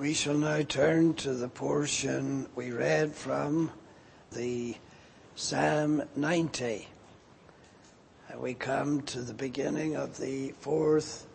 We 0.00 0.14
shall 0.14 0.38
now 0.38 0.62
turn 0.62 1.12
to 1.16 1.34
the 1.34 1.50
portion 1.50 2.48
we 2.54 2.72
read 2.72 3.14
from 3.14 3.70
the 4.32 4.74
Psalm 5.34 6.04
90. 6.16 6.88
We 8.38 8.54
come 8.54 9.02
to 9.02 9.20
the 9.20 9.34
beginning 9.34 9.96
of 9.96 10.16
the 10.16 10.52
fourth 10.52 11.26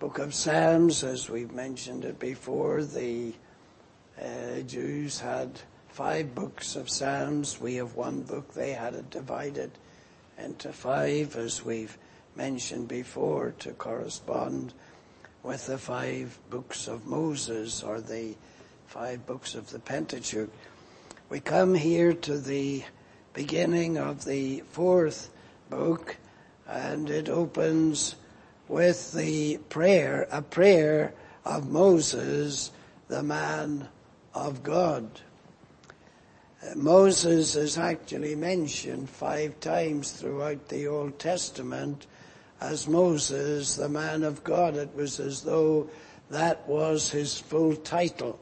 book 0.00 0.18
of 0.18 0.34
Psalms. 0.34 1.04
As 1.04 1.30
we've 1.30 1.52
mentioned 1.52 2.04
it 2.04 2.18
before, 2.18 2.82
the 2.82 3.32
uh, 4.20 4.62
Jews 4.66 5.20
had 5.20 5.60
five 5.86 6.34
books 6.34 6.74
of 6.74 6.90
Psalms. 6.90 7.60
We 7.60 7.76
have 7.76 7.94
one 7.94 8.22
book. 8.22 8.54
They 8.54 8.72
had 8.72 8.94
it 8.94 9.08
divided 9.10 9.70
into 10.36 10.72
five, 10.72 11.36
as 11.36 11.64
we've 11.64 11.96
mentioned 12.34 12.88
before, 12.88 13.52
to 13.60 13.70
correspond 13.70 14.74
with 15.44 15.66
the 15.66 15.76
five 15.76 16.38
books 16.48 16.88
of 16.88 17.06
Moses 17.06 17.82
or 17.82 18.00
the 18.00 18.34
five 18.86 19.26
books 19.26 19.54
of 19.54 19.70
the 19.70 19.78
Pentateuch. 19.78 20.50
We 21.28 21.38
come 21.38 21.74
here 21.74 22.14
to 22.14 22.38
the 22.38 22.82
beginning 23.34 23.98
of 23.98 24.24
the 24.24 24.60
fourth 24.70 25.28
book 25.68 26.16
and 26.66 27.10
it 27.10 27.28
opens 27.28 28.16
with 28.68 29.12
the 29.12 29.58
prayer, 29.68 30.26
a 30.32 30.40
prayer 30.40 31.12
of 31.44 31.70
Moses, 31.70 32.70
the 33.08 33.22
man 33.22 33.88
of 34.32 34.62
God. 34.62 35.20
Moses 36.74 37.54
is 37.54 37.76
actually 37.76 38.34
mentioned 38.34 39.10
five 39.10 39.60
times 39.60 40.12
throughout 40.12 40.68
the 40.68 40.86
Old 40.86 41.18
Testament 41.18 42.06
as 42.60 42.88
Moses, 42.88 43.76
the 43.76 43.88
man 43.88 44.22
of 44.22 44.44
God. 44.44 44.76
It 44.76 44.94
was 44.94 45.20
as 45.20 45.42
though 45.42 45.88
that 46.30 46.66
was 46.68 47.10
his 47.10 47.38
full 47.38 47.76
title. 47.76 48.38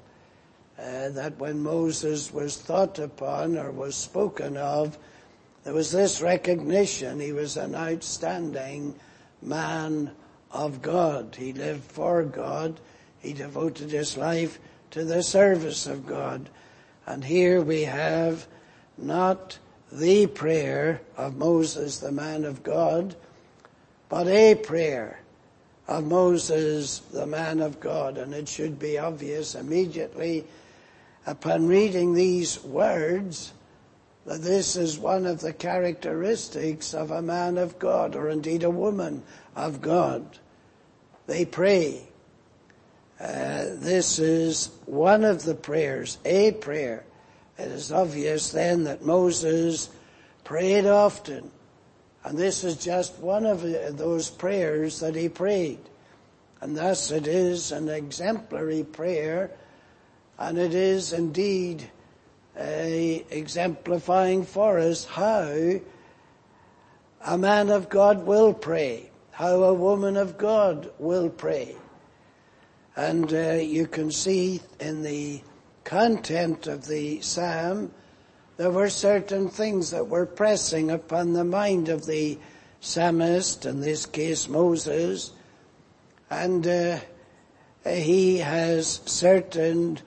Uh, 0.79 1.11
that 1.11 1.39
when 1.39 1.63
Moses 1.63 2.33
was 2.33 2.57
thought 2.57 2.99
upon 2.99 3.57
or 3.57 3.71
was 3.71 3.95
spoken 3.95 4.57
of, 4.57 4.99
there 5.65 5.75
was 5.75 5.93
this 5.93 6.21
recognition 6.21 7.21
he 7.21 7.33
was 7.33 7.57
an 7.57 7.75
outstanding 7.75 8.95
man 9.41 10.11
of 10.51 10.83
God. 10.83 11.37
He 11.39 11.53
lived 11.53 11.85
for 11.85 12.25
God. 12.25 12.81
He 13.21 13.33
devoted 13.33 13.91
his 13.91 14.17
life 14.17 14.59
to 14.91 15.05
the 15.05 15.23
service 15.23 15.87
of 15.87 16.07
God. 16.07 16.49
And 17.07 17.25
here 17.25 17.61
we 17.61 17.83
have 17.83 18.47
not 18.97 19.59
the 19.91 20.27
prayer 20.27 21.01
of 21.17 21.37
Moses, 21.37 21.99
the 21.99 22.13
man 22.13 22.45
of 22.45 22.63
God, 22.63 23.15
but 24.13 24.29
a 24.29 24.55
prayer 24.55 25.19
of 25.89 26.05
Moses, 26.05 26.99
the 27.15 27.25
man 27.25 27.61
of 27.61 27.81
God. 27.81 28.19
And 28.19 28.35
it 28.35 28.47
should 28.47 28.79
be 28.79 28.99
obvious 28.99 29.55
immediately 29.55 30.45
upon 31.25 31.67
reading 31.67 32.13
these 32.13 32.63
words 32.63 33.55
that 34.27 34.43
this 34.43 34.77
is 34.77 34.99
one 34.99 35.25
of 35.25 35.41
the 35.41 35.55
characteristics 35.55 36.93
of 36.93 37.11
a 37.11 37.23
man 37.23 37.57
of 37.57 37.79
God, 37.79 38.15
or 38.15 38.29
indeed 38.29 38.65
a 38.65 38.71
woman 38.71 39.23
of 39.57 39.81
God. 39.81 40.39
They 41.27 41.47
pray. 41.47 42.03
Uh, 43.19 43.65
this 43.77 44.19
is 44.19 44.73
one 44.85 45.25
of 45.25 45.43
the 45.45 45.55
prayers, 45.55 46.19
a 46.27 46.53
prayer. 46.53 47.03
It 47.57 47.69
is 47.69 47.91
obvious 47.91 48.51
then 48.51 48.85
that 48.85 49.07
Moses 49.07 49.89
prayed 50.45 50.85
often. 50.85 51.51
And 52.25 52.39
this 52.39 52.65
is 52.65 52.77
just 52.77 53.19
one 53.19 53.47
of 53.47 53.63
those 53.97 54.31
prayers 54.31 55.01
that 55.01 55.15
he 55.15 55.29
prayed. 55.29 55.81
And 56.61 56.77
thus 56.77 57.11
it 57.11 57.27
is 57.27 57.73
an 57.73 57.89
exemplary 57.89 58.85
prayer, 58.85 59.51
and 60.39 60.59
it 60.59 60.75
is 60.75 61.13
indeed 61.13 61.91
a 62.57 63.25
exemplifying 63.31 64.45
for 64.45 64.79
us 64.79 65.05
how 65.05 65.81
a 67.25 67.39
man 67.39 67.71
of 67.71 67.89
God 67.89 68.27
will 68.27 68.55
pray, 68.55 69.11
how 69.33 69.63
a 69.65 69.75
woman 69.75 70.17
of 70.17 70.39
God 70.39 70.93
will 70.99 71.31
pray. 71.31 71.77
And 72.95 73.33
uh, 73.33 73.55
you 73.55 73.87
can 73.87 74.11
see 74.11 74.61
in 74.79 75.03
the 75.03 75.41
content 75.85 76.67
of 76.67 76.87
the 76.87 77.21
psalm 77.23 77.93
there 78.63 78.71
were 78.71 78.91
certain 78.91 79.49
things 79.49 79.91
that 79.91 80.07
were 80.07 80.25
pressing 80.25 80.89
upon 80.89 81.33
the 81.33 81.43
mind 81.43 81.89
of 81.89 82.07
the 82.07 82.39
psalmist, 82.79 83.67
in 83.67 83.81
this 83.81 84.07
case 84.07 84.49
Moses, 84.49 85.33
and 86.31 86.65
uh, 86.65 87.01
he 87.85 88.39
has 88.39 89.01
certain 89.05 89.99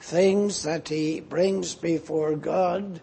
things 0.00 0.64
that 0.64 0.88
he 0.88 1.20
brings 1.20 1.76
before 1.76 2.34
God 2.34 3.00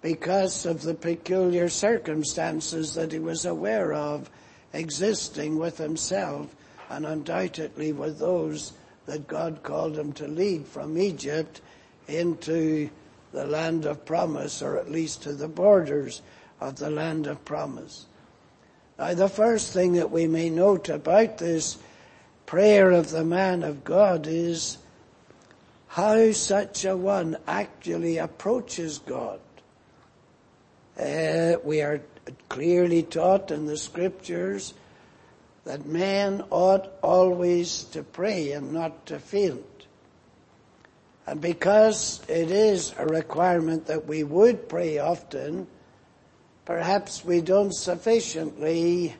because 0.00 0.64
of 0.64 0.82
the 0.82 0.94
peculiar 0.94 1.68
circumstances 1.68 2.94
that 2.94 3.10
he 3.10 3.18
was 3.18 3.46
aware 3.46 3.92
of 3.94 4.30
existing 4.72 5.58
with 5.58 5.76
himself 5.76 6.54
and 6.88 7.04
undoubtedly 7.04 7.92
with 7.92 8.20
those 8.20 8.74
that 9.06 9.26
God 9.26 9.64
called 9.64 9.98
him 9.98 10.12
to 10.12 10.28
lead 10.28 10.68
from 10.68 10.96
Egypt 10.96 11.60
into 12.06 12.90
the 13.36 13.46
land 13.46 13.84
of 13.84 14.06
promise, 14.06 14.62
or 14.62 14.78
at 14.78 14.90
least 14.90 15.22
to 15.22 15.34
the 15.34 15.46
borders 15.46 16.22
of 16.58 16.76
the 16.76 16.88
land 16.88 17.26
of 17.26 17.44
promise. 17.44 18.06
Now, 18.98 19.12
the 19.12 19.28
first 19.28 19.74
thing 19.74 19.92
that 19.92 20.10
we 20.10 20.26
may 20.26 20.48
note 20.48 20.88
about 20.88 21.36
this 21.36 21.76
prayer 22.46 22.90
of 22.92 23.10
the 23.10 23.24
man 23.24 23.62
of 23.62 23.84
God 23.84 24.26
is 24.26 24.78
how 25.88 26.32
such 26.32 26.86
a 26.86 26.96
one 26.96 27.36
actually 27.46 28.16
approaches 28.16 29.00
God. 29.00 29.40
Uh, 30.98 31.56
we 31.62 31.82
are 31.82 32.00
clearly 32.48 33.02
taught 33.02 33.50
in 33.50 33.66
the 33.66 33.76
scriptures 33.76 34.72
that 35.66 35.84
man 35.84 36.42
ought 36.48 36.90
always 37.02 37.84
to 37.84 38.02
pray 38.02 38.52
and 38.52 38.72
not 38.72 39.04
to 39.04 39.18
faint. 39.18 39.75
And 41.26 41.40
because 41.40 42.20
it 42.28 42.52
is 42.52 42.94
a 42.98 43.06
requirement 43.06 43.86
that 43.86 44.06
we 44.06 44.22
would 44.22 44.68
pray 44.68 44.98
often, 44.98 45.66
perhaps 46.64 47.24
we 47.24 47.40
don't 47.40 47.74
sufficiently 47.74 49.16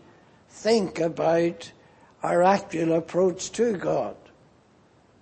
think 0.49 1.01
about 1.01 1.73
our 2.23 2.43
actual 2.43 2.93
approach 2.93 3.51
to 3.53 3.77
God. 3.77 4.17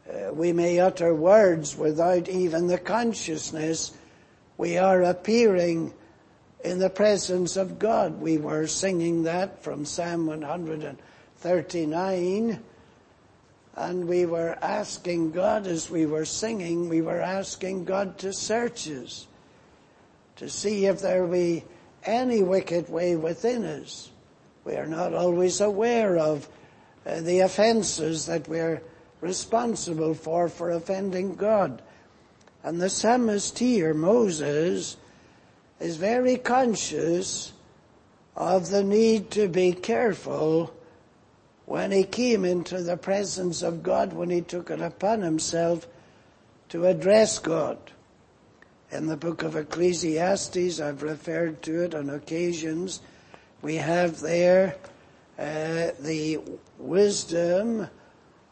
Uh, 0.09 0.33
we 0.33 0.53
may 0.53 0.78
utter 0.78 1.12
words 1.15 1.77
without 1.77 2.28
even 2.28 2.67
the 2.67 2.78
consciousness 2.78 3.93
we 4.59 4.77
are 4.77 5.03
appearing 5.03 5.95
in 6.62 6.78
the 6.78 6.91
presence 6.91 7.56
of 7.56 7.78
God. 7.78 8.21
We 8.21 8.37
were 8.37 8.66
singing 8.66 9.22
that 9.25 9.62
from 9.62 9.87
Psalm 9.87 10.27
139 10.27 12.62
and 13.77 14.07
we 14.07 14.25
were 14.25 14.57
asking 14.62 15.33
God 15.33 15.67
as 15.67 15.91
we 15.91 16.07
were 16.07 16.25
singing, 16.25 16.89
we 16.89 17.01
were 17.01 17.21
asking 17.21 17.85
God 17.85 18.19
to 18.19 18.33
search 18.33 18.89
us, 18.89 19.27
to 20.37 20.49
see 20.49 20.87
if 20.87 21.01
there 21.01 21.27
be 21.27 21.65
any 22.05 22.43
wicked 22.43 22.89
way 22.89 23.17
within 23.17 23.65
us. 23.65 24.11
We 24.65 24.77
are 24.77 24.87
not 24.87 25.13
always 25.13 25.61
aware 25.61 26.17
of 26.17 26.49
uh, 27.05 27.21
the 27.21 27.41
offenses 27.41 28.27
that 28.27 28.49
we're 28.49 28.81
responsible 29.21 30.15
for, 30.15 30.49
for 30.49 30.71
offending 30.71 31.34
God. 31.34 31.83
And 32.63 32.81
the 32.81 32.89
psalmist 32.89 33.59
here, 33.59 33.93
Moses, 33.93 34.97
is 35.81 35.97
very 35.97 36.37
conscious 36.37 37.53
of 38.37 38.71
the 38.71 38.84
need 38.84 39.31
to 39.33 39.49
be 39.49 39.73
careful 39.73 40.75
when 41.67 41.91
he 41.91 42.05
came 42.05 42.45
into 42.45 42.83
the 42.83 42.97
presence 42.97 43.63
of 43.63 43.83
God, 43.83 44.13
when 44.13 44.31
he 44.31 44.41
took 44.41 44.71
it 44.71 44.81
upon 44.81 45.23
himself 45.23 45.87
to 46.69 46.87
address 46.87 47.39
God. 47.39 47.78
In 48.91 49.07
the 49.07 49.16
book 49.16 49.43
of 49.43 49.57
Ecclesiastes, 49.57 50.81
I've 50.81 51.03
referred 51.03 51.63
to 51.63 51.84
it 51.84 51.95
on 51.95 52.11
occasions, 52.11 53.01
we 53.63 53.77
have 53.77 54.21
there 54.21 54.77
uh, 55.39 55.91
the 55.99 56.39
wisdom 56.78 57.89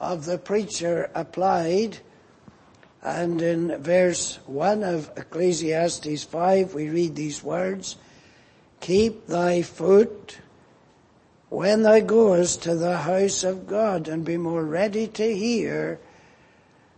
of 0.00 0.24
the 0.24 0.38
preacher 0.38 1.10
applied. 1.14 1.98
And 3.02 3.42
in 3.42 3.82
verse 3.82 4.38
1 4.46 4.82
of 4.82 5.10
Ecclesiastes 5.16 6.24
5, 6.24 6.74
we 6.74 6.88
read 6.88 7.14
these 7.14 7.42
words, 7.42 7.96
Keep 8.80 9.26
thy 9.26 9.62
foot 9.62 10.38
when 11.52 11.82
thou 11.82 12.00
goest 12.00 12.62
to 12.62 12.74
the 12.74 12.96
house 12.96 13.44
of 13.44 13.66
God 13.66 14.08
and 14.08 14.24
be 14.24 14.38
more 14.38 14.64
ready 14.64 15.06
to 15.06 15.36
hear 15.36 16.00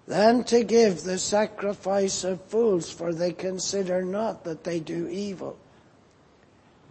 than 0.07 0.45
to 0.45 0.63
give 0.63 1.03
the 1.03 1.19
sacrifice 1.19 2.23
of 2.23 2.41
fools, 2.43 2.89
for 2.89 3.13
they 3.13 3.33
consider 3.33 4.05
not 4.05 4.45
that 4.45 4.63
they 4.63 4.79
do 4.79 5.09
evil. 5.09 5.59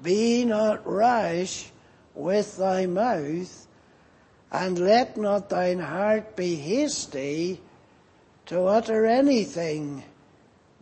Be 0.02 0.44
not 0.44 0.86
rash 0.86 1.72
with 2.14 2.58
thy 2.58 2.86
mouth, 2.86 3.66
and 4.52 4.78
let 4.78 5.16
not 5.16 5.48
thine 5.48 5.80
heart 5.80 6.36
be 6.36 6.56
hasty 6.56 7.62
to 8.48 8.66
utter 8.66 9.06
anything 9.06 10.04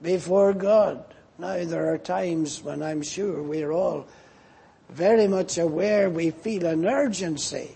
before 0.02 0.52
God. 0.52 1.06
Now 1.38 1.64
there 1.64 1.94
are 1.94 2.00
times 2.00 2.64
when 2.64 2.82
I'm 2.82 3.04
sure 3.04 3.44
we're 3.44 3.72
all 3.72 4.08
very 4.92 5.28
much 5.28 5.58
aware 5.58 6.10
we 6.10 6.32
feel 6.32 6.66
an 6.66 6.86
urgency. 6.86 7.72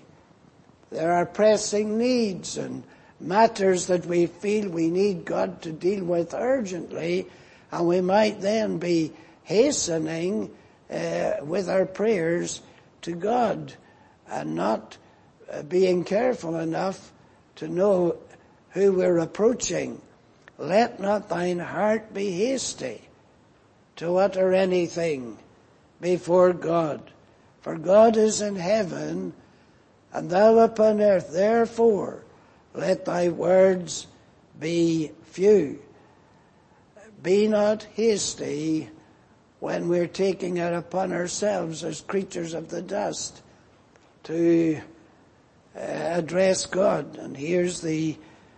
There 0.92 1.14
are 1.14 1.26
pressing 1.26 1.98
needs 1.98 2.58
and 2.58 2.84
matters 3.20 3.88
that 3.88 4.06
we 4.06 4.28
feel 4.28 4.70
we 4.70 4.90
need 4.90 5.24
God 5.24 5.62
to 5.62 5.72
deal 5.72 6.04
with 6.04 6.34
urgently 6.34 7.28
and 7.72 7.88
we 7.88 8.02
might 8.02 8.42
then 8.42 8.78
be 8.78 9.14
hastening 9.44 10.54
uh, 10.92 11.34
with 11.42 11.70
our 11.70 11.86
prayers 11.86 12.62
to 13.04 13.16
God 13.16 13.74
and 14.30 14.56
not 14.56 14.98
uh, 15.52 15.64
being 15.64 16.04
careful 16.04 16.58
enough 16.60 17.14
to 17.56 17.68
know 17.68 18.18
who 18.72 18.92
we're 18.92 19.20
approaching. 19.20 20.02
Let 20.58 21.00
not 21.00 21.30
thine 21.30 21.60
heart 21.60 22.14
be 22.14 22.32
hasty 22.32 23.02
to 23.96 24.18
utter 24.18 24.54
anything 24.54 25.38
before 26.06 26.54
God. 26.54 27.02
For 27.62 27.76
God 27.78 28.16
is 28.16 28.40
in 28.40 28.58
heaven 28.58 29.34
and 30.14 30.30
thou 30.30 30.60
upon 30.60 31.02
earth. 31.02 31.34
Therefore, 31.34 32.24
let 32.76 33.06
thy 33.06 33.30
words 33.30 34.06
be 34.60 35.10
few. 35.24 35.80
Be 37.24 37.48
not 37.48 37.88
hasty 37.96 38.88
when 39.60 39.90
we're 39.90 40.06
taking 40.06 40.58
it 40.58 40.74
upon 40.76 41.12
ourselves 41.12 41.84
as 41.84 42.02
creatures 42.02 42.54
of 42.54 42.70
the 42.70 42.84
dust 42.84 43.42
to 44.26 44.80
uh, 45.76 45.80
address 45.80 46.68
God. 46.68 47.18
And 47.18 47.36
here's 47.36 47.82
the 47.82 48.16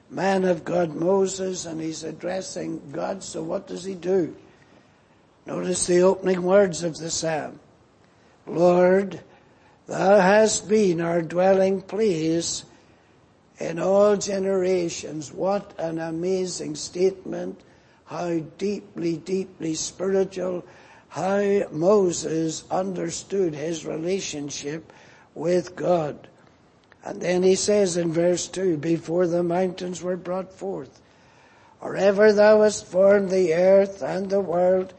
man 0.09 0.43
of 0.43 0.65
God, 0.65 0.93
Moses, 0.93 1.65
and 1.65 1.79
he's 1.79 2.03
addressing 2.03 2.91
God. 2.91 3.23
So 3.23 3.41
what 3.41 3.67
does 3.67 3.85
he 3.85 3.95
do? 3.95 4.35
Notice 5.47 5.88
the 5.88 6.01
opening 6.01 6.44
words 6.44 6.83
of 6.83 6.97
the 6.97 7.09
psalm. 7.09 7.61
Lord, 8.45 9.21
thou 9.88 10.19
hast 10.19 10.67
been 10.67 10.99
our 10.99 11.21
dwelling 11.21 11.81
place 11.81 12.65
in 13.57 13.79
all 13.79 14.17
generations. 14.17 15.31
What 15.31 15.73
an 15.79 15.99
amazing 15.99 16.75
statement. 16.75 17.61
How 18.07 18.39
deeply, 18.57 19.15
deeply 19.15 19.75
spiritual. 19.75 20.65
How 21.07 21.61
Moses 21.71 22.65
understood 22.69 23.55
his 23.55 23.85
relationship 23.85 24.91
with 25.33 25.77
God. 25.77 26.27
And 27.05 27.21
then 27.21 27.41
he 27.43 27.55
says 27.55 27.95
in 27.95 28.11
verse 28.11 28.50
2, 28.50 28.75
before 28.75 29.27
the 29.27 29.43
mountains 29.43 30.03
were 30.03 30.17
brought 30.17 30.51
forth, 30.51 31.01
or 31.79 31.95
ever 31.95 32.33
thou 32.33 32.63
hast 32.63 32.85
formed 32.85 33.29
the 33.29 33.53
earth 33.53 34.01
and 34.01 34.29
the 34.29 34.41
world, 34.41 34.93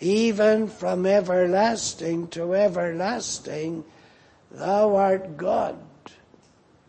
even 0.00 0.68
from 0.68 1.06
everlasting 1.06 2.28
to 2.28 2.54
everlasting, 2.54 3.84
thou 4.50 4.96
art 4.96 5.36
God. 5.36 5.78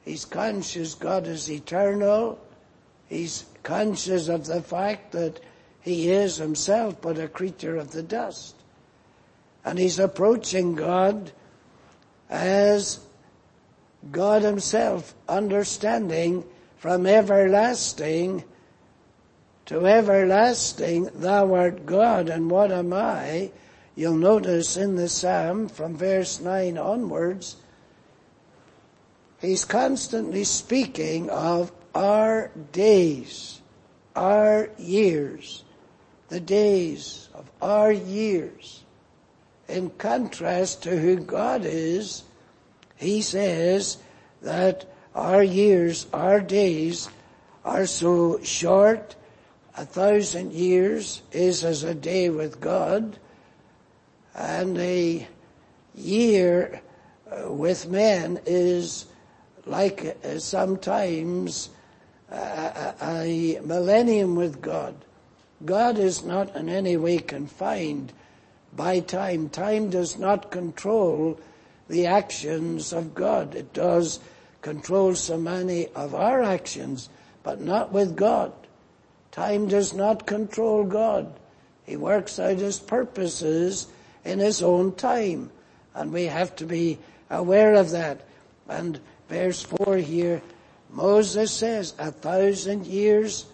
He's 0.04 0.26
conscious 0.26 0.96
God 0.96 1.28
is 1.28 1.50
eternal. 1.50 2.40
He's 3.08 3.46
conscious 3.64 4.28
of 4.28 4.46
the 4.46 4.62
fact 4.62 5.12
that 5.14 5.40
he 5.82 6.10
is 6.10 6.38
himself 6.38 7.02
but 7.02 7.18
a 7.18 7.28
creature 7.28 7.78
of 7.78 7.92
the 7.92 8.04
dust. 8.04 8.56
And 9.64 9.80
he's 9.80 10.00
approaching 10.00 10.76
God 10.76 11.32
as 12.30 13.00
God 14.12 14.44
himself, 14.44 15.16
understanding 15.28 16.46
from 16.78 17.06
everlasting 17.06 18.44
to 19.68 19.86
everlasting, 19.86 21.10
thou 21.14 21.54
art 21.54 21.86
God, 21.86 22.30
and 22.30 22.50
what 22.50 22.72
am 22.72 22.94
I? 22.94 23.52
You'll 23.96 24.16
notice 24.16 24.78
in 24.78 24.96
the 24.96 25.10
Psalm 25.10 25.68
from 25.68 25.98
verse 25.98 26.40
9 26.40 26.78
onwards, 26.78 27.58
he's 29.42 29.66
constantly 29.66 30.46
speaking 30.46 31.30
of 31.30 31.72
our 31.94 32.50
days, 32.72 33.60
our 34.16 34.70
years, 34.78 35.66
the 36.30 36.40
days 36.40 37.28
of 37.34 37.52
our 37.62 37.92
years. 37.92 38.84
In 39.68 39.90
contrast 39.90 40.84
to 40.84 40.98
who 40.98 41.18
God 41.18 41.66
is, 41.66 42.24
he 42.96 43.22
says 43.22 43.98
that 44.42 44.86
our 45.14 45.44
years, 45.44 46.08
our 46.14 46.40
days 46.40 47.10
are 47.66 47.86
so 47.86 48.42
short 48.44 49.16
a 49.78 49.86
thousand 49.86 50.54
years 50.54 51.22
is 51.32 51.64
as 51.64 51.84
a 51.84 51.94
day 51.94 52.30
with 52.32 52.60
God, 52.60 53.20
and 54.34 54.76
a 54.80 55.28
year 55.94 56.82
uh, 57.32 57.52
with 57.52 57.88
men 57.88 58.40
is 58.48 59.06
like 59.66 60.18
uh, 60.26 60.40
sometimes 60.40 61.70
a, 62.32 62.96
a 63.02 63.60
millennium 63.64 64.36
with 64.36 64.62
God. 64.62 64.96
God 65.64 66.00
is 66.00 66.24
not 66.24 66.56
in 66.56 66.70
any 66.70 66.98
way 66.98 67.20
confined 67.20 68.14
by 68.74 69.00
time. 69.00 69.48
Time 69.50 69.92
does 69.92 70.18
not 70.18 70.50
control 70.50 71.40
the 71.88 72.08
actions 72.08 72.94
of 72.94 73.14
God. 73.14 73.54
It 73.54 73.74
does 73.74 74.20
control 74.62 75.14
so 75.14 75.38
many 75.38 75.88
of 75.90 76.16
our 76.16 76.42
actions, 76.42 77.10
but 77.44 77.62
not 77.62 77.92
with 77.92 78.16
God. 78.16 78.52
Time 79.38 79.68
does 79.68 79.94
not 79.94 80.26
control 80.26 80.84
God. 80.84 81.32
He 81.86 81.96
works 81.96 82.40
out 82.40 82.58
his 82.58 82.80
purposes 82.80 83.86
in 84.26 84.40
his 84.40 84.64
own 84.64 84.96
time. 84.96 85.52
And 85.94 86.12
we 86.12 86.24
have 86.24 86.56
to 86.56 86.66
be 86.66 86.98
aware 87.30 87.76
of 87.76 87.92
that. 87.92 88.22
And 88.68 89.00
verse 89.30 89.62
4 89.62 89.98
here, 89.98 90.42
Moses 90.90 91.52
says, 91.52 91.94
a 92.00 92.12
thousand 92.12 92.88
years 92.88 93.46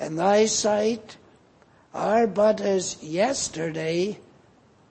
in 0.00 0.16
thy 0.16 0.46
sight 0.46 1.18
are 1.92 2.26
but 2.26 2.62
as 2.62 3.02
yesterday 3.02 4.18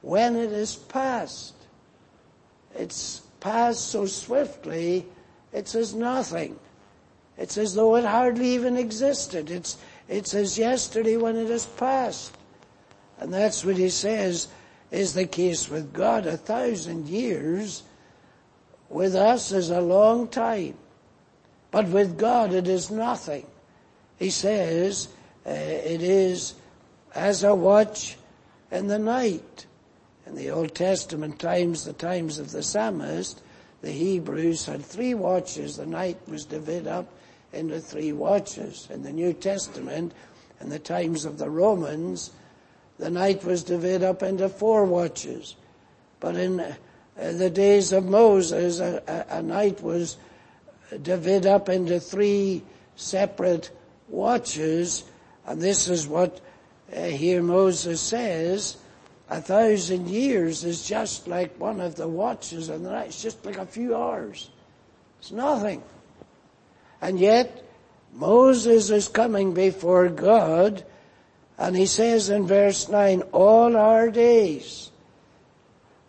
when 0.03 0.35
it 0.35 0.51
is 0.51 0.75
past. 0.75 1.55
It's 2.75 3.23
passed 3.39 3.89
so 3.89 4.05
swiftly, 4.05 5.07
it's 5.51 5.73
as 5.73 5.95
nothing. 5.95 6.59
It's 7.35 7.57
as 7.57 7.73
though 7.73 7.95
it 7.95 8.05
hardly 8.05 8.49
even 8.49 8.77
existed. 8.77 9.49
It's, 9.49 9.79
it's 10.07 10.33
as 10.33 10.57
yesterday 10.57 11.17
when 11.17 11.35
it 11.35 11.49
is 11.49 11.65
past. 11.65 12.35
And 13.19 13.33
that's 13.33 13.63
what 13.63 13.77
he 13.77 13.89
says 13.89 14.47
is 14.91 15.13
the 15.13 15.25
case 15.25 15.69
with 15.69 15.93
God. 15.93 16.27
A 16.27 16.37
thousand 16.37 17.07
years 17.07 17.83
with 18.89 19.15
us 19.15 19.51
is 19.51 19.69
a 19.69 19.81
long 19.81 20.27
time. 20.27 20.77
But 21.71 21.87
with 21.87 22.17
God 22.17 22.53
it 22.53 22.67
is 22.67 22.91
nothing. 22.91 23.47
He 24.19 24.29
says 24.29 25.07
uh, 25.45 25.49
it 25.51 26.01
is 26.01 26.55
as 27.15 27.43
a 27.43 27.55
watch 27.55 28.17
in 28.71 28.87
the 28.87 28.99
night. 28.99 29.65
In 30.25 30.35
the 30.35 30.51
Old 30.51 30.73
Testament 30.73 31.39
times, 31.39 31.83
the 31.83 31.93
times 31.93 32.39
of 32.39 32.51
the 32.51 32.63
psalmist, 32.63 33.41
the 33.81 33.91
Hebrews 33.91 34.65
had 34.65 34.85
three 34.85 35.13
watches. 35.13 35.75
The 35.75 35.85
night 35.85 36.17
was 36.27 36.45
divided 36.45 36.87
up 36.87 37.07
into 37.53 37.79
three 37.79 38.11
watches. 38.11 38.87
In 38.91 39.03
the 39.03 39.11
New 39.11 39.33
Testament, 39.33 40.13
in 40.61 40.69
the 40.69 40.79
times 40.79 41.25
of 41.25 41.37
the 41.37 41.49
Romans, 41.49 42.31
the 42.97 43.09
night 43.09 43.43
was 43.43 43.63
divided 43.63 44.03
up 44.03 44.23
into 44.23 44.49
four 44.49 44.85
watches. 44.85 45.55
But 46.19 46.35
in 46.35 46.59
uh, 46.59 46.73
the 47.15 47.49
days 47.49 47.91
of 47.91 48.05
Moses, 48.05 48.79
a, 48.79 49.03
a, 49.07 49.37
a 49.39 49.41
night 49.41 49.81
was 49.81 50.17
divided 51.01 51.45
up 51.45 51.69
into 51.69 51.99
three 51.99 52.63
separate 52.95 53.71
watches. 54.07 55.03
And 55.45 55.61
this 55.61 55.89
is 55.89 56.07
what 56.07 56.39
uh, 56.95 57.01
here 57.05 57.41
Moses 57.41 57.99
says. 58.01 58.77
A 59.29 59.41
thousand 59.41 60.09
years 60.09 60.63
is 60.63 60.87
just 60.87 61.27
like 61.27 61.59
one 61.59 61.81
of 61.81 61.95
the 61.95 62.07
watches 62.07 62.69
in 62.69 62.83
the 62.83 62.91
night. 62.91 63.07
It's 63.07 63.21
just 63.21 63.45
like 63.45 63.57
a 63.57 63.65
few 63.65 63.95
hours. 63.95 64.49
It's 65.19 65.31
nothing. 65.31 65.81
And 67.03 67.19
yet, 67.19 67.61
Moses 68.13 68.89
is 68.89 69.09
coming 69.09 69.53
before 69.53 70.07
God, 70.07 70.85
and 71.57 71.75
he 71.75 71.85
says 71.85 72.29
in 72.29 72.47
verse 72.47 72.87
9, 72.87 73.23
all 73.33 73.75
our 73.75 74.09
days 74.09 74.89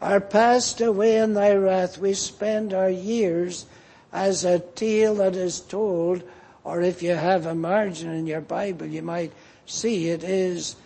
are 0.00 0.20
passed 0.20 0.80
away 0.80 1.16
in 1.16 1.34
thy 1.34 1.52
wrath. 1.54 1.98
We 1.98 2.14
spend 2.14 2.72
our 2.72 2.88
years 2.88 3.66
as 4.12 4.44
a 4.44 4.60
tale 4.60 5.16
that 5.16 5.34
is 5.34 5.58
told, 5.58 6.22
or 6.62 6.80
if 6.80 7.02
you 7.02 7.16
have 7.16 7.46
a 7.46 7.56
margin 7.56 8.10
in 8.10 8.28
your 8.28 8.40
Bible, 8.40 8.86
you 8.86 9.02
might 9.02 9.32
see 9.66 10.10
it 10.10 10.22
is 10.22 10.76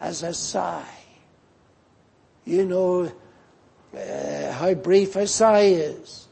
as 0.00 0.22
a 0.22 0.34
sigh. 0.34 1.02
You 2.44 2.64
know 2.64 3.12
uh, 3.92 4.52
how 4.52 4.74
brief 4.74 5.16
a 5.16 5.26
sigh 5.26 5.72
is. 5.74 6.27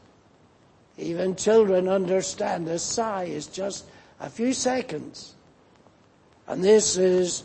Even 0.97 1.35
children 1.35 1.87
understand 1.87 2.67
a 2.67 2.79
sigh 2.79 3.25
is 3.25 3.47
just 3.47 3.85
a 4.19 4.29
few 4.29 4.53
seconds. 4.53 5.35
And 6.47 6.63
this 6.63 6.97
is 6.97 7.43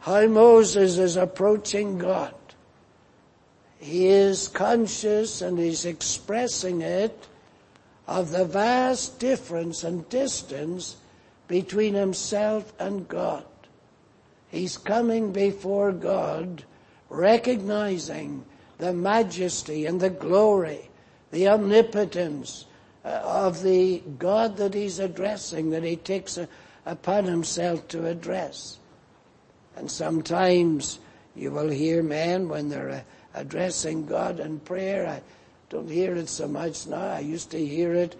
how 0.00 0.26
Moses 0.26 0.98
is 0.98 1.16
approaching 1.16 1.98
God. 1.98 2.34
He 3.78 4.08
is 4.08 4.48
conscious 4.48 5.40
and 5.40 5.58
he's 5.58 5.86
expressing 5.86 6.82
it 6.82 7.26
of 8.06 8.30
the 8.30 8.44
vast 8.44 9.18
difference 9.18 9.84
and 9.84 10.06
distance 10.10 10.96
between 11.48 11.94
himself 11.94 12.72
and 12.78 13.08
God. 13.08 13.44
He's 14.50 14.76
coming 14.76 15.32
before 15.32 15.92
God 15.92 16.64
recognizing 17.08 18.44
the 18.78 18.92
majesty 18.92 19.86
and 19.86 20.00
the 20.00 20.10
glory, 20.10 20.90
the 21.30 21.48
omnipotence 21.48 22.66
of 23.04 23.62
the 23.62 24.02
God 24.18 24.56
that 24.58 24.74
he's 24.74 24.98
addressing, 24.98 25.70
that 25.70 25.82
he 25.82 25.96
takes 25.96 26.38
upon 26.86 27.24
himself 27.24 27.86
to 27.88 28.06
address. 28.06 28.78
And 29.76 29.90
sometimes 29.90 30.98
you 31.34 31.50
will 31.50 31.70
hear 31.70 32.02
men 32.02 32.48
when 32.48 32.68
they're 32.68 32.90
uh, 32.90 33.00
addressing 33.34 34.06
God 34.06 34.40
in 34.40 34.60
prayer. 34.60 35.06
I 35.06 35.22
don't 35.68 35.88
hear 35.88 36.16
it 36.16 36.28
so 36.28 36.48
much 36.48 36.86
now. 36.86 37.12
I 37.14 37.20
used 37.20 37.50
to 37.52 37.64
hear 37.64 37.94
it 37.94 38.16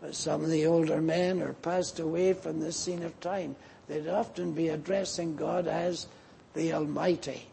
when 0.00 0.12
some 0.12 0.42
of 0.42 0.50
the 0.50 0.66
older 0.66 1.00
men 1.00 1.42
are 1.42 1.52
passed 1.54 1.98
away 1.98 2.32
from 2.32 2.60
the 2.60 2.72
scene 2.72 3.02
of 3.02 3.18
time. 3.20 3.56
They'd 3.88 4.08
often 4.08 4.52
be 4.52 4.68
addressing 4.68 5.36
God 5.36 5.66
as 5.66 6.06
the 6.54 6.72
Almighty. 6.72 7.46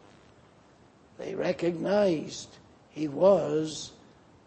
They 1.18 1.36
recognized 1.36 2.50
He 2.92 3.08
was 3.08 3.92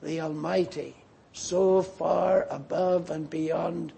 the 0.02 0.20
Almighty, 0.20 0.94
so 1.32 1.82
far 1.82 2.46
above 2.50 3.10
and 3.10 3.28
beyond 3.28 3.92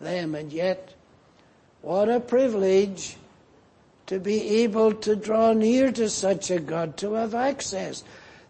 them. 0.00 0.34
And 0.34 0.52
yet, 0.52 0.94
what 1.82 2.08
a 2.08 2.20
privilege 2.20 3.16
to 4.06 4.18
be 4.18 4.62
able 4.62 4.92
to 4.94 5.14
draw 5.14 5.52
near 5.52 5.92
to 5.92 6.08
such 6.08 6.50
a 6.50 6.58
God, 6.58 6.96
to 6.96 7.14
have 7.14 7.34
access. 7.34 8.02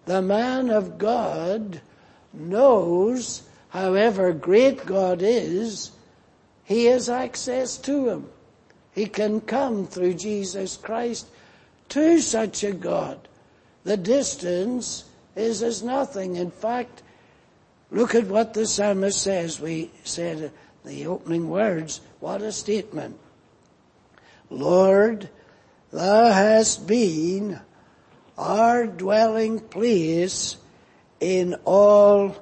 The 0.07 0.23
man 0.23 0.71
of 0.71 0.97
God 0.97 1.81
knows, 2.33 3.43
however 3.69 4.33
great 4.33 4.87
God 4.87 5.21
is, 5.23 5.91
he 6.65 6.87
has 6.87 7.09
access 7.09 7.77
to 7.79 8.09
him. 8.09 8.29
He 8.93 9.07
can 9.07 9.41
come 9.41 9.87
through 9.87 10.15
Jesus 10.15 10.77
Christ 10.77 11.27
to 11.91 12.21
such 12.21 12.65
a 12.65 12.73
God. 12.73 13.29
The 13.85 13.97
distance 13.97 15.05
is 15.37 15.63
as 15.63 15.83
nothing. 15.83 16.37
In 16.37 16.51
fact, 16.51 17.03
look 17.91 18.15
at 18.15 18.27
what 18.27 18.55
the 18.55 18.67
psalmist 18.67 19.21
says. 19.21 19.61
We 19.61 19.91
said 20.05 20.53
the 20.85 21.07
opening 21.07 21.49
words. 21.49 22.01
What 22.21 22.43
a 22.43 22.53
statement. 22.53 23.19
Lord, 24.49 25.29
Thou 25.93 26.31
hast 26.31 26.87
been 26.87 27.61
our 28.39 28.87
dwelling 28.87 29.59
place 29.59 30.57
in 31.19 31.55
all 31.65 32.37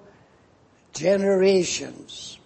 generations. 0.92 2.38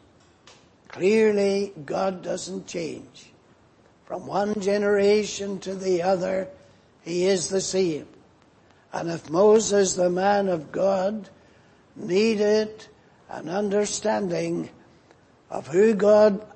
Clearly, 0.88 1.72
God 1.84 2.22
doesn't 2.22 2.68
change. 2.68 3.32
From 4.06 4.26
one 4.26 4.60
generation 4.60 5.58
to 5.60 5.74
the 5.74 6.02
other, 6.02 6.48
He 7.02 7.24
is 7.24 7.48
the 7.48 7.60
same. 7.60 8.06
And 8.92 9.10
if 9.10 9.28
Moses, 9.28 9.94
the 9.94 10.10
man 10.10 10.48
of 10.48 10.70
God, 10.70 11.30
needed 11.96 12.86
an 13.32 13.48
understanding 13.48 14.68
of 15.50 15.66
who 15.66 15.94
God 15.94 16.46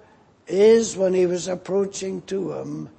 is 0.47 0.97
when 0.97 1.15
he 1.15 1.27
was 1.27 1.49
approaching 1.49 2.21
to 2.23 2.53
him, 2.53 2.91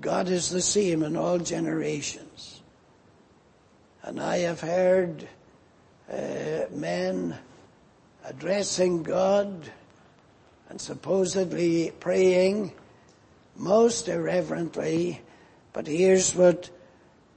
God 0.00 0.28
is 0.28 0.50
the 0.50 0.60
same 0.60 1.02
in 1.02 1.16
all 1.16 1.38
generations. 1.38 2.60
And 4.02 4.20
I 4.20 4.38
have 4.38 4.60
heard 4.60 5.26
uh, 6.12 6.64
men 6.70 7.36
addressing 8.24 9.04
God 9.04 9.70
and 10.68 10.80
supposedly 10.80 11.92
praying 12.00 12.72
most 13.56 14.08
irreverently, 14.08 15.20
but 15.72 15.86
here's 15.86 16.34
what 16.34 16.70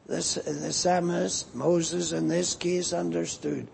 this, 0.07 0.35
the 0.35 0.73
psalmist, 0.73 1.55
Moses 1.55 2.11
in 2.11 2.27
this 2.27 2.55
case, 2.55 2.91
understood. 2.91 3.67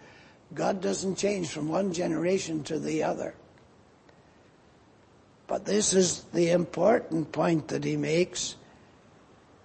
God 0.53 0.81
doesn't 0.81 1.17
change 1.17 1.49
from 1.49 1.67
one 1.67 1.93
generation 1.93 2.63
to 2.65 2.79
the 2.79 3.03
other. 3.03 3.35
But 5.47 5.65
this 5.65 5.93
is 5.93 6.23
the 6.33 6.51
important 6.51 7.31
point 7.31 7.69
that 7.69 7.83
he 7.83 7.95
makes. 7.95 8.55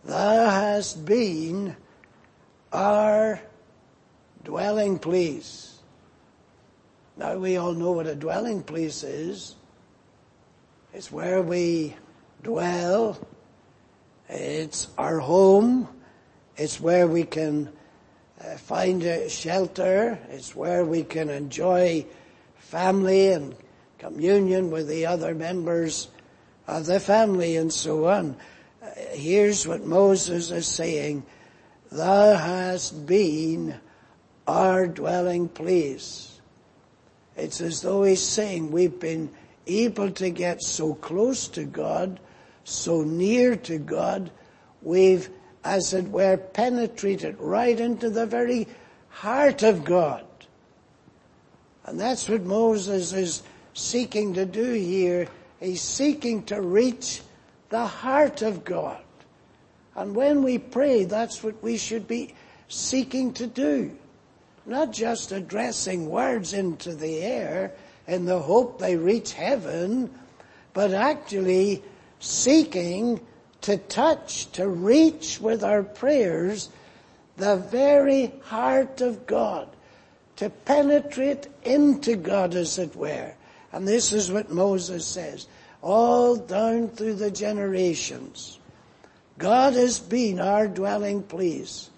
Thou 0.05 0.49
hast 0.49 1.05
been 1.05 1.77
our 2.73 3.41
dwelling 4.45 4.99
place. 4.99 5.79
Now 7.17 7.37
we 7.37 7.57
all 7.57 7.73
know 7.73 7.93
what 7.93 8.07
a 8.07 8.15
dwelling 8.15 8.62
place 8.62 9.03
is. 9.03 9.55
It's 10.95 11.11
where 11.11 11.43
we 11.43 11.97
dwell. 12.43 13.19
It's 14.29 14.89
our 14.99 15.19
home. 15.19 15.89
It's 16.57 16.81
where 16.81 17.07
we 17.07 17.25
can 17.25 17.71
uh, 18.45 18.57
find 18.57 19.03
a 19.03 19.29
shelter. 19.29 20.19
It's 20.31 20.55
where 20.55 20.85
we 20.85 21.05
can 21.05 21.31
enjoy 21.31 22.07
family 22.57 23.29
and 23.33 23.55
communion 23.99 24.71
with 24.71 24.89
the 24.89 25.07
other 25.07 25.35
members 25.35 26.09
of 26.67 26.87
the 26.87 27.01
family 27.01 27.57
and 27.57 27.73
so 27.73 28.07
on 28.09 28.37
here's 29.13 29.67
what 29.67 29.85
Moses 29.85 30.51
is 30.51 30.67
saying. 30.67 31.25
Thou 31.91 32.37
hast 32.37 33.07
been 33.07 33.79
our 34.47 34.87
dwelling 34.87 35.49
place. 35.49 36.41
It's 37.37 37.61
as 37.61 37.83
though 37.83 38.05
he's 38.05 38.23
saying 38.23 38.71
we've 38.71 38.99
been 38.99 39.31
able 39.67 40.11
to 40.13 40.31
get 40.31 40.63
so 40.63 40.95
close 40.95 41.49
to 41.49 41.65
God, 41.65 42.21
so 42.65 43.03
near 43.03 43.57
to 43.57 43.79
God, 43.79 44.31
we've, 44.83 45.31
as 45.64 45.95
it 45.95 46.09
were, 46.09 46.37
penetrated 46.37 47.37
right 47.38 47.78
into 47.78 48.11
the 48.11 48.26
very 48.26 48.66
heart 49.09 49.62
of 49.62 49.85
God. 49.85 50.25
And 51.85 52.00
that's 52.00 52.28
what 52.28 52.42
Moses 52.42 53.12
is 53.12 53.42
seeking 53.75 54.35
to 54.35 54.47
do 54.47 54.73
here. 54.73 55.28
He's 55.61 55.83
seeking 55.83 56.45
to 56.45 56.61
reach 56.61 57.23
the 57.69 57.87
heart 57.87 58.42
of 58.42 58.64
God. 58.64 59.02
And 59.95 60.14
when 60.14 60.42
we 60.42 60.59
pray, 60.59 61.04
that's 61.04 61.42
what 61.42 61.62
we 61.62 61.76
should 61.76 62.09
be 62.09 62.35
seeking 62.69 63.33
to 63.35 63.47
do. 63.47 63.97
Not 64.64 64.92
just 64.92 65.33
addressing 65.33 66.09
words 66.09 66.52
into 66.52 66.95
the 66.95 67.19
air 67.19 67.73
in 68.07 68.25
the 68.25 68.38
hope 68.38 68.78
they 68.78 68.97
reach 68.97 69.33
heaven, 69.33 70.11
but 70.73 70.92
actually 70.92 71.83
seeking 72.21 73.21
to 73.62 73.76
touch, 73.76 74.50
to 74.52 74.69
reach 74.69 75.40
with 75.40 75.64
our 75.64 75.83
prayers 75.83 76.69
the 77.37 77.57
very 77.57 78.33
heart 78.45 79.00
of 79.00 79.26
God, 79.26 79.69
to 80.37 80.50
penetrate 80.50 81.49
into 81.62 82.16
God 82.16 82.54
as 82.54 82.78
it 82.78 82.95
were. 82.95 83.33
And 83.73 83.88
this 83.88 84.12
is 84.12 84.31
what 84.31 84.50
Moses 84.50 85.07
says 85.07 85.47
all 85.83 86.37
down 86.37 86.88
through 86.88 87.14
the 87.14 87.31
generations. 87.31 88.59
God 89.38 89.75
has 89.75 89.99
been 89.99 90.38
our 90.38 90.69
dwelling 90.69 91.23
place. 91.23 91.90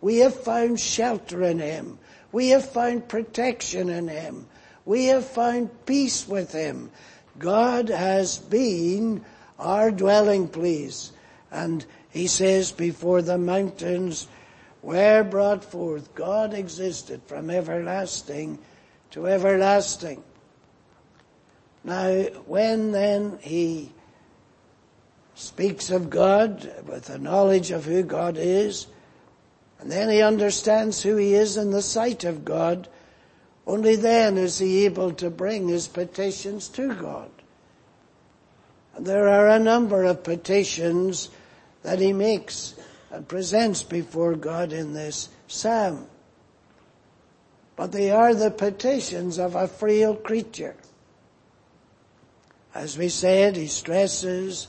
We 0.00 0.18
have 0.18 0.34
found 0.34 0.78
shelter 0.78 1.42
in 1.42 1.58
Him. 1.58 1.98
We 2.30 2.50
have 2.50 2.70
found 2.70 3.08
protection 3.08 3.88
in 3.88 4.08
Him. 4.08 4.46
We 4.84 5.06
have 5.06 5.26
found 5.26 5.86
peace 5.86 6.28
with 6.28 6.52
Him. 6.52 6.90
God 7.38 7.88
has 7.88 8.38
been 8.38 9.24
our 9.62 9.90
dwelling 9.90 10.48
place. 10.48 11.12
And 11.50 11.84
He 12.10 12.26
says 12.26 12.72
before 12.72 13.22
the 13.22 13.38
mountains 13.38 14.26
were 14.82 15.22
brought 15.22 15.64
forth, 15.64 16.14
God 16.14 16.52
existed 16.52 17.22
from 17.26 17.50
everlasting 17.50 18.58
to 19.12 19.26
everlasting. 19.26 20.22
Now, 21.84 22.22
when 22.46 22.92
then 22.92 23.38
he 23.40 23.92
speaks 25.34 25.90
of 25.90 26.10
God 26.10 26.72
with 26.86 27.10
a 27.10 27.18
knowledge 27.18 27.70
of 27.70 27.84
who 27.84 28.02
God 28.02 28.36
is, 28.38 28.86
and 29.80 29.90
then 29.90 30.08
he 30.08 30.22
understands 30.22 31.02
who 31.02 31.16
he 31.16 31.34
is 31.34 31.56
in 31.56 31.70
the 31.70 31.82
sight 31.82 32.24
of 32.24 32.44
God, 32.44 32.88
only 33.66 33.96
then 33.96 34.38
is 34.38 34.58
he 34.58 34.84
able 34.84 35.12
to 35.14 35.30
bring 35.30 35.68
his 35.68 35.88
petitions 35.88 36.68
to 36.70 36.94
God. 36.94 37.30
There 38.98 39.28
are 39.28 39.48
a 39.48 39.58
number 39.58 40.04
of 40.04 40.22
petitions 40.22 41.30
that 41.82 41.98
he 41.98 42.12
makes 42.12 42.74
and 43.10 43.26
presents 43.26 43.82
before 43.82 44.34
God 44.34 44.72
in 44.72 44.92
this 44.94 45.28
psalm. 45.46 46.06
But 47.76 47.92
they 47.92 48.10
are 48.10 48.34
the 48.34 48.50
petitions 48.50 49.38
of 49.38 49.54
a 49.54 49.68
frail 49.68 50.14
creature. 50.14 50.76
As 52.74 52.96
we 52.96 53.08
said, 53.08 53.56
he 53.56 53.66
stresses 53.66 54.68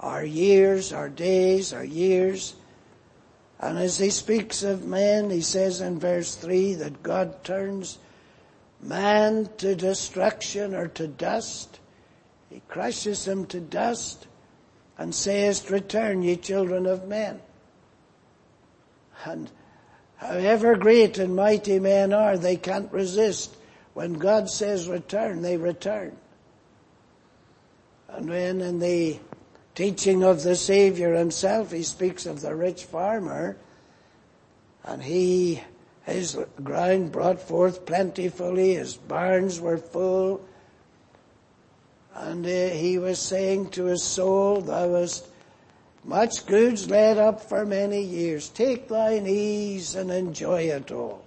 our 0.00 0.24
years, 0.24 0.92
our 0.92 1.08
days, 1.08 1.72
our 1.72 1.84
years. 1.84 2.54
And 3.60 3.78
as 3.78 3.98
he 3.98 4.10
speaks 4.10 4.62
of 4.62 4.84
men, 4.84 5.30
he 5.30 5.40
says 5.40 5.80
in 5.80 5.98
verse 5.98 6.34
3 6.36 6.74
that 6.74 7.02
God 7.02 7.44
turns 7.44 7.98
man 8.80 9.48
to 9.58 9.74
destruction 9.74 10.74
or 10.74 10.88
to 10.88 11.06
dust. 11.06 11.80
He 12.54 12.62
crushes 12.68 13.24
them 13.24 13.46
to 13.46 13.58
dust 13.58 14.28
and 14.96 15.12
says, 15.12 15.72
return 15.72 16.22
ye 16.22 16.36
children 16.36 16.86
of 16.86 17.08
men. 17.08 17.40
And 19.24 19.50
however 20.18 20.76
great 20.76 21.18
and 21.18 21.34
mighty 21.34 21.80
men 21.80 22.12
are, 22.12 22.38
they 22.38 22.54
can't 22.54 22.92
resist. 22.92 23.56
When 23.94 24.12
God 24.12 24.48
says 24.48 24.86
return, 24.86 25.42
they 25.42 25.56
return. 25.56 26.16
And 28.08 28.28
when 28.28 28.60
in 28.60 28.78
the 28.78 29.18
teaching 29.74 30.22
of 30.22 30.44
the 30.44 30.54
Savior 30.54 31.12
himself, 31.12 31.72
he 31.72 31.82
speaks 31.82 32.24
of 32.24 32.40
the 32.40 32.54
rich 32.54 32.84
farmer, 32.84 33.56
and 34.84 35.02
he, 35.02 35.60
his 36.04 36.38
ground 36.62 37.10
brought 37.10 37.40
forth 37.40 37.84
plentifully, 37.84 38.74
his 38.74 38.94
barns 38.94 39.60
were 39.60 39.78
full, 39.78 40.40
and 42.14 42.44
he 42.46 42.98
was 42.98 43.18
saying 43.18 43.70
to 43.70 43.84
his 43.84 44.02
soul, 44.02 44.60
thou 44.60 44.94
hast 44.94 45.26
much 46.04 46.46
goods 46.46 46.88
laid 46.88 47.18
up 47.18 47.40
for 47.40 47.66
many 47.66 48.02
years. 48.02 48.48
Take 48.48 48.88
thine 48.88 49.26
ease 49.26 49.94
and 49.94 50.10
enjoy 50.10 50.62
it 50.62 50.92
all. 50.92 51.24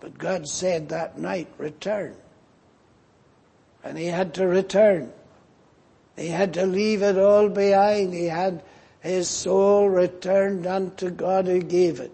But 0.00 0.18
God 0.18 0.46
said 0.46 0.90
that 0.90 1.18
night, 1.18 1.48
return. 1.58 2.14
And 3.82 3.98
he 3.98 4.06
had 4.06 4.34
to 4.34 4.46
return. 4.46 5.12
He 6.16 6.28
had 6.28 6.54
to 6.54 6.66
leave 6.66 7.02
it 7.02 7.18
all 7.18 7.48
behind. 7.48 8.14
He 8.14 8.26
had 8.26 8.62
his 9.00 9.28
soul 9.28 9.88
returned 9.88 10.66
unto 10.66 11.10
God 11.10 11.46
who 11.46 11.60
gave 11.60 12.00
it. 12.00 12.12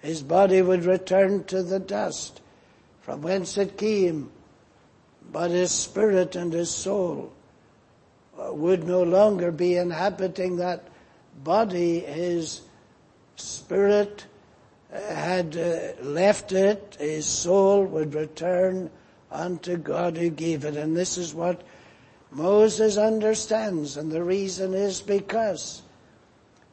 His 0.00 0.22
body 0.22 0.62
would 0.62 0.84
return 0.84 1.44
to 1.44 1.62
the 1.62 1.78
dust 1.78 2.40
from 3.00 3.22
whence 3.22 3.58
it 3.58 3.76
came, 3.76 4.30
but 5.36 5.50
his 5.50 5.70
spirit 5.70 6.34
and 6.34 6.50
his 6.50 6.70
soul 6.70 7.30
uh, 8.40 8.50
would 8.54 8.84
no 8.84 9.02
longer 9.02 9.52
be 9.52 9.76
inhabiting 9.76 10.56
that 10.56 10.88
body. 11.44 12.00
His 12.00 12.62
spirit 13.34 14.24
uh, 14.90 14.98
had 15.14 15.54
uh, 15.54 16.02
left 16.02 16.52
it. 16.52 16.96
His 16.98 17.26
soul 17.26 17.84
would 17.84 18.14
return 18.14 18.88
unto 19.30 19.76
God 19.76 20.16
who 20.16 20.30
gave 20.30 20.64
it. 20.64 20.74
And 20.74 20.96
this 20.96 21.18
is 21.18 21.34
what 21.34 21.60
Moses 22.30 22.96
understands. 22.96 23.98
And 23.98 24.10
the 24.10 24.24
reason 24.24 24.72
is 24.72 25.02
because 25.02 25.82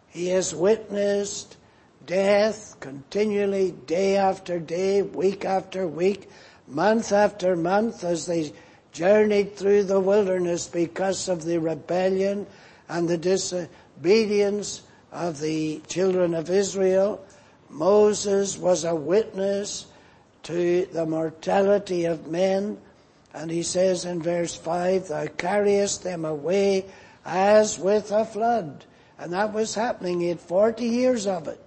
he 0.08 0.28
has 0.28 0.56
witnessed 0.56 1.58
death 2.06 2.78
continually 2.80 3.72
day 3.72 4.16
after 4.16 4.58
day, 4.58 5.02
week 5.02 5.44
after 5.44 5.86
week, 5.86 6.30
month 6.74 7.12
after 7.12 7.56
month 7.56 8.04
as 8.04 8.26
they 8.26 8.52
journeyed 8.92 9.56
through 9.56 9.84
the 9.84 10.00
wilderness 10.00 10.68
because 10.68 11.30
of 11.30 11.44
the 11.44 11.60
rebellion 11.60 12.46
and 12.90 13.08
the 13.08 13.18
disobedience 13.18 14.82
of 15.12 15.40
the 15.40 15.82
children 15.88 16.34
of 16.34 16.50
Israel. 16.50 17.24
Moses 17.70 18.58
was 18.58 18.84
a 18.84 18.96
witness 18.96 19.86
to 20.44 20.88
the 20.92 21.06
mortality 21.06 22.06
of 22.06 22.28
men. 22.28 22.78
And 23.34 23.50
he 23.50 23.64
says 23.64 24.06
in 24.06 24.22
verse 24.22 24.56
5, 24.56 25.08
Thou 25.08 25.28
carriest 25.28 26.04
them 26.04 26.26
away 26.26 26.86
as 27.26 27.80
with 27.80 28.12
a 28.12 28.26
flood. 28.26 28.86
And 29.18 29.34
that 29.34 29.54
was 29.54 29.74
happening. 29.74 30.20
He 30.20 30.30
had 30.30 30.40
40 30.40 30.86
years 30.86 31.26
of 31.26 31.48
it. 31.48 31.60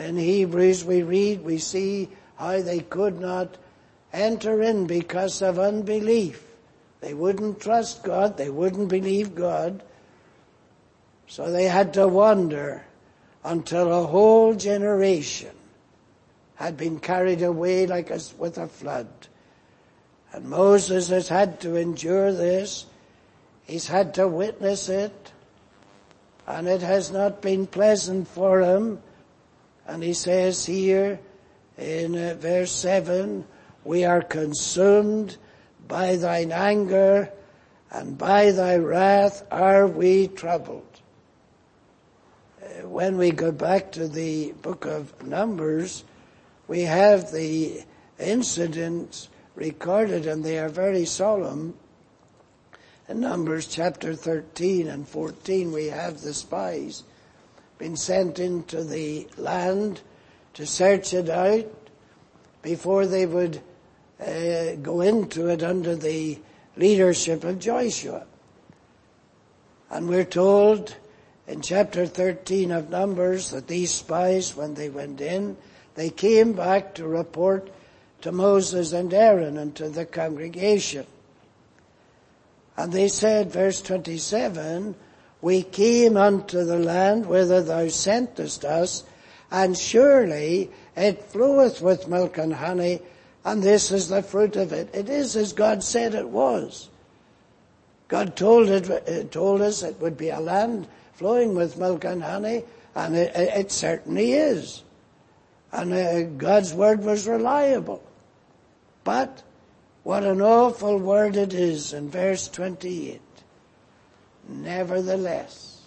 In 0.00 0.16
Hebrews 0.16 0.84
we 0.84 1.02
read, 1.02 1.42
we 1.42 1.58
see 1.58 2.08
how 2.42 2.60
they 2.60 2.80
could 2.80 3.20
not 3.20 3.56
enter 4.12 4.60
in 4.62 4.84
because 4.88 5.42
of 5.42 5.60
unbelief. 5.60 6.44
They 7.00 7.14
wouldn't 7.14 7.60
trust 7.60 8.02
God. 8.02 8.36
They 8.36 8.50
wouldn't 8.50 8.88
believe 8.88 9.36
God. 9.36 9.80
So 11.28 11.52
they 11.52 11.66
had 11.66 11.94
to 11.94 12.08
wander 12.08 12.84
until 13.44 13.92
a 13.92 14.06
whole 14.06 14.54
generation 14.54 15.52
had 16.56 16.76
been 16.76 16.98
carried 16.98 17.42
away 17.42 17.86
like 17.86 18.10
us 18.10 18.34
with 18.36 18.58
a 18.58 18.66
flood. 18.66 19.08
And 20.32 20.46
Moses 20.46 21.10
has 21.10 21.28
had 21.28 21.60
to 21.60 21.76
endure 21.76 22.32
this. 22.32 22.86
He's 23.66 23.86
had 23.86 24.14
to 24.14 24.26
witness 24.26 24.88
it. 24.88 25.32
And 26.48 26.66
it 26.66 26.82
has 26.82 27.12
not 27.12 27.40
been 27.40 27.68
pleasant 27.68 28.26
for 28.26 28.62
him. 28.62 29.00
And 29.86 30.02
he 30.02 30.12
says 30.12 30.66
here 30.66 31.20
in 31.78 32.16
uh, 32.16 32.34
verse 32.38 32.72
7, 32.72 33.44
we 33.84 34.04
are 34.04 34.22
consumed 34.22 35.36
by 35.88 36.16
thine 36.16 36.52
anger 36.52 37.30
and 37.90 38.16
by 38.16 38.50
thy 38.50 38.76
wrath 38.76 39.44
are 39.50 39.86
we 39.86 40.28
troubled. 40.28 41.00
Uh, 42.62 42.88
when 42.88 43.16
we 43.16 43.30
go 43.30 43.52
back 43.52 43.92
to 43.92 44.08
the 44.08 44.52
book 44.62 44.86
of 44.86 45.26
Numbers, 45.26 46.04
we 46.68 46.82
have 46.82 47.30
the 47.32 47.82
incidents 48.18 49.28
recorded 49.54 50.26
and 50.26 50.44
they 50.44 50.58
are 50.58 50.68
very 50.68 51.04
solemn. 51.04 51.74
In 53.08 53.20
Numbers 53.20 53.66
chapter 53.66 54.14
13 54.14 54.88
and 54.88 55.06
14 55.06 55.72
we 55.72 55.86
have 55.86 56.20
the 56.20 56.32
spies 56.32 57.02
been 57.78 57.96
sent 57.96 58.38
into 58.38 58.84
the 58.84 59.26
land 59.36 60.00
to 60.54 60.66
search 60.66 61.14
it 61.14 61.28
out 61.28 61.66
before 62.62 63.06
they 63.06 63.26
would 63.26 63.60
uh, 64.20 64.76
go 64.82 65.00
into 65.00 65.48
it 65.48 65.62
under 65.62 65.96
the 65.96 66.38
leadership 66.76 67.44
of 67.44 67.58
Joshua. 67.58 68.24
And 69.90 70.08
we're 70.08 70.24
told 70.24 70.94
in 71.46 71.60
chapter 71.60 72.06
13 72.06 72.70
of 72.70 72.88
Numbers 72.88 73.50
that 73.50 73.66
these 73.66 73.92
spies, 73.92 74.56
when 74.56 74.74
they 74.74 74.88
went 74.88 75.20
in, 75.20 75.56
they 75.94 76.08
came 76.10 76.52
back 76.54 76.94
to 76.94 77.06
report 77.06 77.70
to 78.22 78.32
Moses 78.32 78.92
and 78.92 79.12
Aaron 79.12 79.58
and 79.58 79.74
to 79.76 79.88
the 79.88 80.06
congregation. 80.06 81.06
And 82.76 82.92
they 82.92 83.08
said, 83.08 83.52
verse 83.52 83.82
27, 83.82 84.94
we 85.42 85.62
came 85.62 86.16
unto 86.16 86.64
the 86.64 86.78
land 86.78 87.26
whither 87.26 87.60
thou 87.60 87.88
sentest 87.88 88.64
us, 88.64 89.04
and 89.52 89.76
surely 89.76 90.70
it 90.96 91.22
floweth 91.22 91.82
with 91.82 92.08
milk 92.08 92.38
and 92.38 92.54
honey, 92.54 93.00
and 93.44 93.62
this 93.62 93.92
is 93.92 94.08
the 94.08 94.22
fruit 94.22 94.56
of 94.56 94.72
it. 94.72 94.88
It 94.94 95.10
is 95.10 95.36
as 95.36 95.52
God 95.52 95.84
said 95.84 96.14
it 96.14 96.28
was. 96.28 96.88
God 98.08 98.34
told 98.34 98.68
it, 98.68 98.90
uh, 98.90 99.24
told 99.30 99.60
us 99.60 99.82
it 99.82 100.00
would 100.00 100.16
be 100.16 100.30
a 100.30 100.40
land 100.40 100.88
flowing 101.12 101.54
with 101.54 101.76
milk 101.76 102.04
and 102.04 102.22
honey, 102.22 102.64
and 102.94 103.14
it, 103.14 103.36
it 103.36 103.70
certainly 103.70 104.32
is. 104.32 104.82
And 105.70 105.92
uh, 105.92 106.22
God's 106.22 106.72
word 106.72 107.04
was 107.04 107.28
reliable. 107.28 108.02
But 109.04 109.42
what 110.02 110.24
an 110.24 110.40
awful 110.40 110.98
word 110.98 111.36
it 111.36 111.52
is 111.52 111.92
in 111.92 112.10
verse 112.10 112.48
28. 112.48 113.20
Nevertheless. 114.48 115.82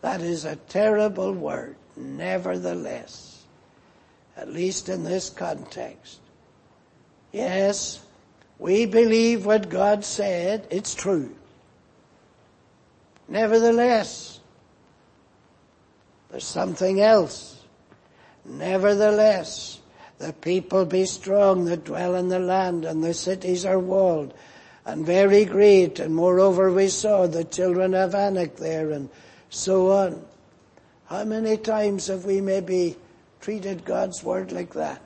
That 0.00 0.20
is 0.20 0.44
a 0.44 0.56
terrible 0.56 1.32
word. 1.32 1.76
Nevertheless. 1.96 3.44
At 4.36 4.48
least 4.48 4.88
in 4.88 5.04
this 5.04 5.30
context. 5.30 6.18
Yes, 7.32 8.00
we 8.58 8.86
believe 8.86 9.44
what 9.44 9.68
God 9.68 10.04
said. 10.04 10.66
It's 10.70 10.94
true. 10.94 11.34
Nevertheless. 13.28 14.40
There's 16.30 16.44
something 16.44 17.00
else. 17.00 17.62
Nevertheless, 18.44 19.80
the 20.18 20.32
people 20.32 20.84
be 20.84 21.04
strong 21.04 21.66
that 21.66 21.84
dwell 21.84 22.14
in 22.14 22.28
the 22.28 22.38
land 22.38 22.84
and 22.84 23.04
the 23.04 23.14
cities 23.14 23.64
are 23.64 23.78
walled 23.78 24.34
and 24.84 25.06
very 25.06 25.44
great. 25.44 26.00
And 26.00 26.14
moreover 26.14 26.72
we 26.72 26.88
saw 26.88 27.26
the 27.26 27.44
children 27.44 27.94
of 27.94 28.14
Anak 28.14 28.56
there 28.56 28.90
and 28.90 29.08
so 29.50 29.90
on. 29.92 30.24
How 31.12 31.24
many 31.24 31.58
times 31.58 32.06
have 32.06 32.24
we 32.24 32.40
maybe 32.40 32.96
treated 33.42 33.84
God's 33.84 34.24
word 34.24 34.50
like 34.50 34.72
that? 34.72 35.02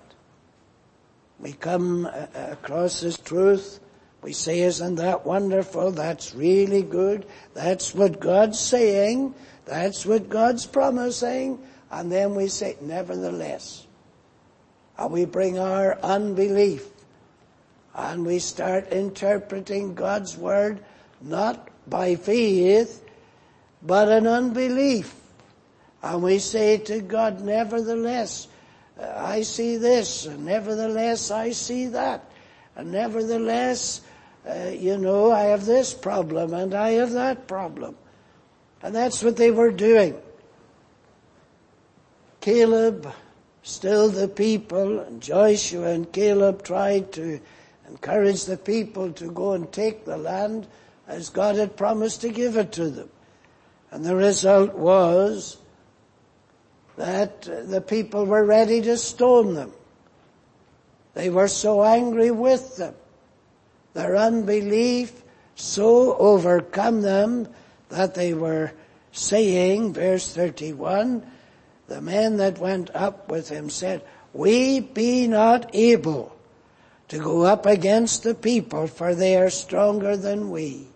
We 1.41 1.53
come 1.53 2.07
uh, 2.07 2.27
across 2.33 3.01
His 3.01 3.19
truth. 3.19 3.81
We 4.23 4.33
say, 4.33 4.61
isn't 4.61 4.95
that 4.95 5.27
wonderful? 5.27 5.91
That's 5.91 6.33
really 6.33 6.85
good. 6.85 7.27
That's 7.55 7.93
what 7.93 8.21
God's 8.21 8.61
saying. 8.61 9.35
That's 9.65 10.07
what 10.07 10.29
God's 10.29 10.65
promising. 10.65 11.59
And 11.91 12.13
then 12.13 12.37
we 12.37 12.47
say, 12.47 12.77
nevertheless. 12.81 13.85
And 14.97 15.11
we 15.11 15.25
bring 15.25 15.59
our 15.59 15.99
unbelief 16.05 16.87
and 17.97 18.25
we 18.25 18.39
start 18.39 18.93
interpreting 18.93 19.97
God's 19.97 20.37
word 20.37 20.85
not 21.21 21.69
by 21.89 22.15
faith, 22.15 23.03
but 23.83 24.09
in 24.09 24.29
unbelief. 24.29 25.13
And 26.07 26.23
we 26.23 26.39
say 26.39 26.79
to 26.79 27.01
God, 27.01 27.41
nevertheless, 27.41 28.47
I 28.97 29.43
see 29.43 29.77
this, 29.77 30.25
and 30.25 30.45
nevertheless 30.45 31.33
I 31.33 31.51
see 31.51 31.87
that, 31.89 32.31
and 32.77 32.93
nevertheless, 32.93 34.03
uh, 34.49 34.69
you 34.69 34.99
know, 34.99 35.33
I 35.33 35.47
have 35.47 35.67
this 35.67 35.93
problem, 35.95 36.55
and 36.55 36.75
I 36.75 36.91
have 36.91 37.11
that 37.13 37.49
problem. 37.49 37.97
And 38.83 38.95
that's 38.95 39.25
what 39.25 39.37
they 39.37 39.51
were 39.51 39.73
doing. 39.73 40.17
Caleb 42.41 43.13
stilled 43.65 44.15
the 44.15 44.29
people, 44.29 45.01
and 45.01 45.21
Joshua 45.21 45.89
and 45.89 46.13
Caleb 46.13 46.63
tried 46.63 47.11
to 47.15 47.41
encourage 47.89 48.45
the 48.45 48.57
people 48.57 49.11
to 49.15 49.33
go 49.33 49.55
and 49.55 49.73
take 49.73 50.05
the 50.05 50.17
land 50.17 50.69
as 51.09 51.31
God 51.31 51.57
had 51.57 51.77
promised 51.77 52.21
to 52.21 52.29
give 52.29 52.57
it 52.57 52.71
to 52.73 52.91
them. 52.91 53.11
And 53.91 54.05
the 54.05 54.15
result 54.15 54.75
was 54.75 55.59
that 56.97 57.43
the 57.43 57.81
people 57.81 58.25
were 58.25 58.45
ready 58.45 58.81
to 58.83 58.97
stone 58.97 59.55
them. 59.55 59.73
They 61.15 61.31
were 61.31 61.49
so 61.49 61.83
angry 61.83 62.31
with 62.31 62.77
them. 62.77 62.95
Their 63.95 64.17
unbelief 64.17 65.23
so 65.55 66.17
overcome 66.17 67.01
them 67.01 67.49
that 67.89 68.15
they 68.15 68.35
were 68.35 68.73
saying, 69.13 69.95
verse 69.95 70.33
31, 70.35 71.25
the 71.89 72.01
men 72.01 72.37
that 72.37 72.59
went 72.59 72.95
up 72.95 73.31
with 73.31 73.49
him 73.49 73.71
said, 73.71 74.03
we 74.33 74.81
be 74.81 75.27
not 75.27 75.71
able 75.75 76.37
to 77.09 77.19
go 77.19 77.43
up 77.43 77.65
against 77.65 78.23
the 78.23 78.35
people 78.35 78.87
for 78.87 79.15
they 79.15 79.37
are 79.37 79.51
stronger 79.51 80.17
than 80.17 80.51
we. 80.51 80.87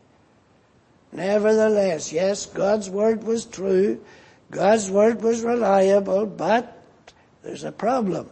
Nevertheless, 1.12 2.12
yes, 2.12 2.46
God's 2.46 2.90
word 2.90 3.24
was 3.24 3.44
true. 3.44 4.00
God's 4.50 4.90
word 4.90 5.22
was 5.22 5.42
reliable, 5.42 6.26
but 6.26 6.82
there's 7.42 7.64
a 7.64 7.72
problem. 7.72 8.28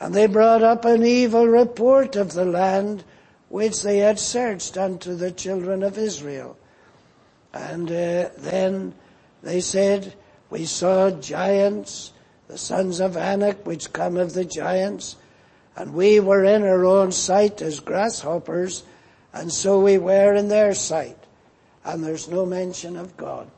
And 0.00 0.14
they 0.14 0.26
brought 0.26 0.62
up 0.62 0.84
an 0.84 1.04
evil 1.04 1.46
report 1.46 2.14
of 2.14 2.32
the 2.32 2.44
land 2.44 3.04
which 3.48 3.82
they 3.82 3.98
had 3.98 4.18
searched 4.18 4.76
unto 4.76 5.14
the 5.16 5.32
children 5.32 5.82
of 5.82 5.98
Israel. 5.98 6.56
And 7.52 7.90
uh, 7.90 8.28
then 8.38 8.94
they 9.42 9.60
said, 9.60 10.14
we 10.50 10.66
saw 10.66 11.10
giants, 11.10 12.12
the 12.46 12.58
sons 12.58 13.00
of 13.00 13.16
Anak, 13.16 13.66
which 13.66 13.92
come 13.92 14.16
of 14.16 14.34
the 14.34 14.44
giants, 14.44 15.16
and 15.76 15.94
we 15.94 16.20
were 16.20 16.44
in 16.44 16.62
our 16.62 16.84
own 16.84 17.12
sight 17.12 17.60
as 17.60 17.80
grasshoppers, 17.80 18.84
and 19.32 19.52
so 19.52 19.80
we 19.80 19.98
were 19.98 20.34
in 20.34 20.48
their 20.48 20.74
sight. 20.74 21.18
And 21.84 22.04
there's 22.04 22.28
no 22.28 22.46
mention 22.46 22.96
of 22.96 23.16
God. 23.16 23.50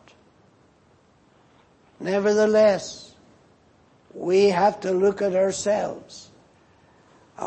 Nevertheless, 2.01 3.15
we 4.15 4.49
have 4.49 4.81
to 4.81 4.93
look 4.93 5.23
at 5.23 5.37
ourselves. 5.37 6.31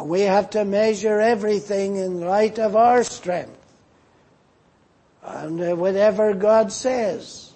We 0.02 0.22
have 0.22 0.52
to 0.52 0.64
measure 0.66 1.20
everything 1.20 1.98
in 1.98 2.22
light 2.22 2.60
of 2.60 2.76
our 2.76 3.04
strength. 3.04 3.60
And 5.24 5.62
uh, 5.62 5.76
whatever 5.76 6.34
God 6.34 6.72
says, 6.72 7.52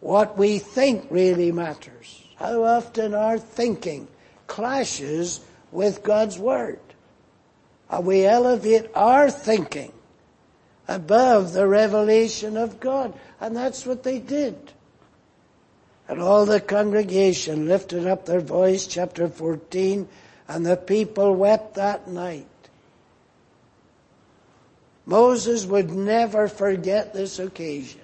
what 0.00 0.36
we 0.36 0.58
think 0.58 1.06
really 1.10 1.52
matters. 1.52 2.22
How 2.36 2.64
often 2.64 3.14
our 3.14 3.38
thinking 3.38 4.08
clashes 4.46 5.40
with 5.72 6.02
God's 6.02 6.38
Word. 6.38 6.80
We 8.00 8.26
elevate 8.26 8.90
our 8.94 9.30
thinking 9.30 9.92
above 10.88 11.52
the 11.52 11.66
revelation 11.66 12.56
of 12.56 12.80
God. 12.80 13.18
And 13.40 13.56
that's 13.56 13.86
what 13.86 14.02
they 14.02 14.18
did. 14.18 14.72
And 16.08 16.20
all 16.20 16.46
the 16.46 16.60
congregation 16.60 17.66
lifted 17.68 18.06
up 18.06 18.26
their 18.26 18.40
voice, 18.40 18.86
chapter 18.86 19.28
14, 19.28 20.08
and 20.48 20.64
the 20.64 20.76
people 20.76 21.34
wept 21.34 21.74
that 21.74 22.08
night. 22.08 22.46
Moses 25.04 25.66
would 25.66 25.90
never 25.90 26.48
forget 26.48 27.12
this 27.12 27.38
occasion. 27.38 28.00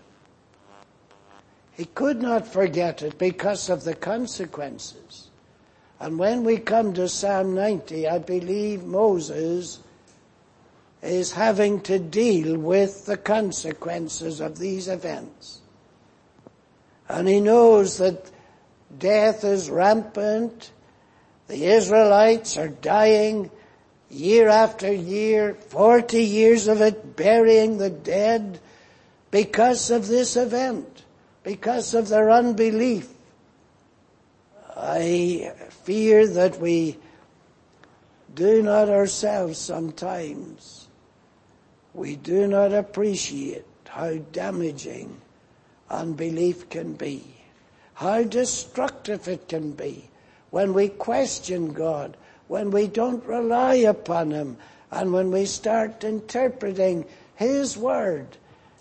He 1.72 1.86
could 1.86 2.20
not 2.20 2.46
forget 2.46 3.02
it 3.02 3.18
because 3.18 3.70
of 3.70 3.84
the 3.84 3.94
consequences. 3.94 5.30
And 5.98 6.18
when 6.18 6.44
we 6.44 6.58
come 6.58 6.94
to 6.94 7.08
Psalm 7.08 7.54
90, 7.54 8.08
I 8.08 8.18
believe 8.18 8.84
Moses 8.84 9.80
is 11.02 11.32
having 11.32 11.80
to 11.82 11.98
deal 11.98 12.58
with 12.58 13.06
the 13.06 13.16
consequences 13.16 14.40
of 14.40 14.58
these 14.58 14.86
events. 14.86 15.61
And 17.12 17.28
he 17.28 17.40
knows 17.40 17.98
that 17.98 18.30
death 18.98 19.44
is 19.44 19.68
rampant. 19.68 20.72
The 21.46 21.66
Israelites 21.66 22.56
are 22.56 22.68
dying 22.68 23.50
year 24.08 24.48
after 24.48 24.90
year, 24.90 25.54
40 25.54 26.22
years 26.22 26.68
of 26.68 26.80
it 26.80 27.14
burying 27.14 27.76
the 27.76 27.90
dead 27.90 28.58
because 29.30 29.90
of 29.90 30.08
this 30.08 30.36
event, 30.36 31.04
because 31.42 31.92
of 31.92 32.08
their 32.08 32.30
unbelief. 32.30 33.10
I 34.74 35.52
fear 35.84 36.26
that 36.26 36.58
we 36.60 36.96
do 38.34 38.62
not 38.62 38.88
ourselves 38.88 39.58
sometimes, 39.58 40.88
we 41.92 42.16
do 42.16 42.46
not 42.46 42.72
appreciate 42.72 43.66
how 43.86 44.16
damaging 44.16 45.20
unbelief 45.92 46.68
can 46.70 46.94
be, 46.94 47.22
how 47.94 48.24
destructive 48.24 49.28
it 49.28 49.48
can 49.48 49.72
be 49.72 50.08
when 50.50 50.74
we 50.74 50.88
question 50.88 51.72
God, 51.72 52.16
when 52.48 52.70
we 52.70 52.86
don't 52.88 53.24
rely 53.24 53.74
upon 53.74 54.30
Him, 54.30 54.56
and 54.90 55.12
when 55.12 55.30
we 55.30 55.46
start 55.46 56.04
interpreting 56.04 57.04
His 57.36 57.76
Word 57.76 58.36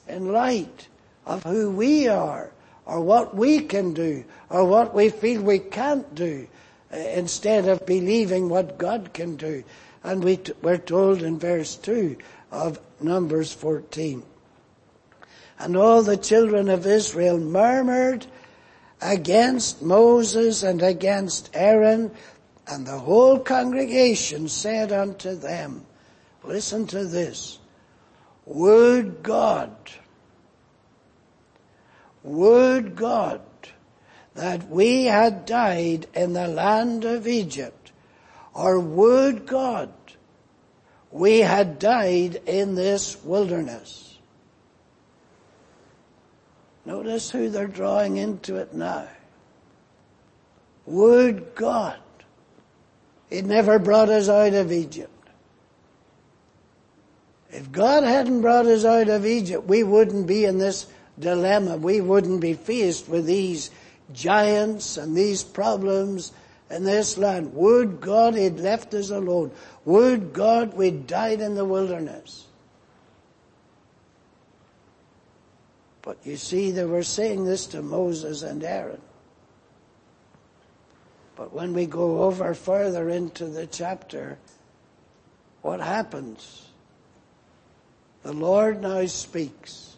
in 0.07 0.31
light 0.31 0.87
of 1.25 1.43
who 1.43 1.69
we 1.71 2.07
are, 2.07 2.51
or 2.85 2.99
what 2.99 3.35
we 3.35 3.59
can 3.59 3.93
do, 3.93 4.25
or 4.49 4.65
what 4.65 4.93
we 4.93 5.09
feel 5.09 5.41
we 5.41 5.59
can't 5.59 6.13
do, 6.15 6.47
uh, 6.91 6.97
instead 6.97 7.67
of 7.67 7.85
believing 7.85 8.49
what 8.49 8.77
God 8.77 9.13
can 9.13 9.37
do. 9.37 9.63
And 10.03 10.23
we 10.23 10.37
t- 10.37 10.53
we're 10.61 10.77
told 10.77 11.21
in 11.21 11.39
verse 11.39 11.75
2 11.77 12.17
of 12.51 12.79
Numbers 12.99 13.53
14. 13.53 14.23
And 15.61 15.77
all 15.77 16.01
the 16.01 16.17
children 16.17 16.69
of 16.69 16.87
Israel 16.87 17.37
murmured 17.37 18.25
against 18.99 19.83
Moses 19.83 20.63
and 20.63 20.81
against 20.81 21.51
Aaron, 21.53 22.09
and 22.65 22.87
the 22.87 22.97
whole 22.97 23.37
congregation 23.37 24.47
said 24.47 24.91
unto 24.91 25.35
them, 25.35 25.85
listen 26.43 26.87
to 26.87 27.05
this, 27.05 27.59
would 28.47 29.21
God, 29.21 29.75
would 32.23 32.95
God 32.95 33.41
that 34.33 34.67
we 34.67 35.05
had 35.05 35.45
died 35.45 36.07
in 36.15 36.33
the 36.33 36.47
land 36.47 37.05
of 37.05 37.27
Egypt, 37.27 37.91
or 38.55 38.79
would 38.79 39.45
God 39.45 39.93
we 41.11 41.39
had 41.39 41.77
died 41.77 42.41
in 42.47 42.73
this 42.73 43.21
wilderness. 43.23 44.10
Notice 46.85 47.29
who 47.29 47.49
they're 47.49 47.67
drawing 47.67 48.17
into 48.17 48.55
it 48.55 48.73
now. 48.73 49.07
Would 50.85 51.55
God 51.55 51.99
He 53.31 53.41
never 53.41 53.79
brought 53.79 54.09
us 54.09 54.27
out 54.27 54.53
of 54.53 54.71
Egypt. 54.71 55.09
If 57.49 57.71
God 57.71 58.03
hadn't 58.03 58.41
brought 58.41 58.65
us 58.65 58.83
out 58.83 59.07
of 59.07 59.25
Egypt, 59.25 59.65
we 59.67 59.83
wouldn't 59.83 60.27
be 60.27 60.45
in 60.45 60.57
this 60.57 60.85
dilemma. 61.17 61.77
We 61.77 62.01
wouldn't 62.01 62.41
be 62.41 62.53
faced 62.53 63.07
with 63.07 63.25
these 63.25 63.71
giants 64.13 64.97
and 64.97 65.15
these 65.15 65.43
problems 65.43 66.33
in 66.69 66.83
this 66.83 67.17
land. 67.17 67.53
Would 67.53 68.01
God 68.01 68.35
had 68.35 68.59
left 68.59 68.93
us 68.93 69.09
alone. 69.09 69.51
Would 69.85 70.33
God 70.33 70.73
we'd 70.73 71.07
died 71.07 71.39
in 71.39 71.55
the 71.55 71.65
wilderness. 71.65 72.47
But 76.01 76.17
you 76.23 76.35
see, 76.35 76.71
they 76.71 76.85
were 76.85 77.03
saying 77.03 77.45
this 77.45 77.67
to 77.67 77.81
Moses 77.81 78.41
and 78.41 78.63
Aaron. 78.63 79.01
But 81.35 81.53
when 81.53 81.73
we 81.73 81.85
go 81.85 82.23
over 82.23 82.53
further 82.53 83.09
into 83.09 83.45
the 83.45 83.67
chapter, 83.67 84.37
what 85.61 85.79
happens? 85.79 86.67
The 88.23 88.33
Lord 88.33 88.81
now 88.81 89.05
speaks. 89.05 89.97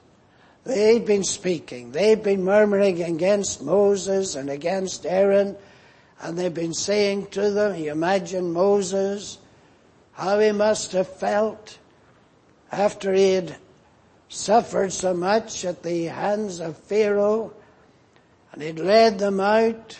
They've 0.63 1.05
been 1.05 1.23
speaking. 1.23 1.91
They've 1.91 2.21
been 2.21 2.43
murmuring 2.43 3.01
against 3.03 3.61
Moses 3.61 4.35
and 4.35 4.49
against 4.49 5.05
Aaron. 5.05 5.57
And 6.21 6.37
they've 6.37 6.53
been 6.53 6.73
saying 6.73 7.27
to 7.31 7.49
them, 7.49 7.75
you 7.75 7.91
imagine 7.91 8.53
Moses 8.53 9.39
how 10.13 10.39
he 10.39 10.51
must 10.51 10.93
have 10.93 11.07
felt 11.07 11.77
after 12.71 13.13
he 13.13 13.33
had 13.33 13.57
suffered 14.29 14.91
so 14.91 15.13
much 15.13 15.65
at 15.65 15.83
the 15.83 16.05
hands 16.05 16.59
of 16.59 16.77
Pharaoh 16.77 17.53
and 18.53 18.61
he'd 18.61 18.79
led 18.79 19.19
them 19.19 19.39
out. 19.39 19.99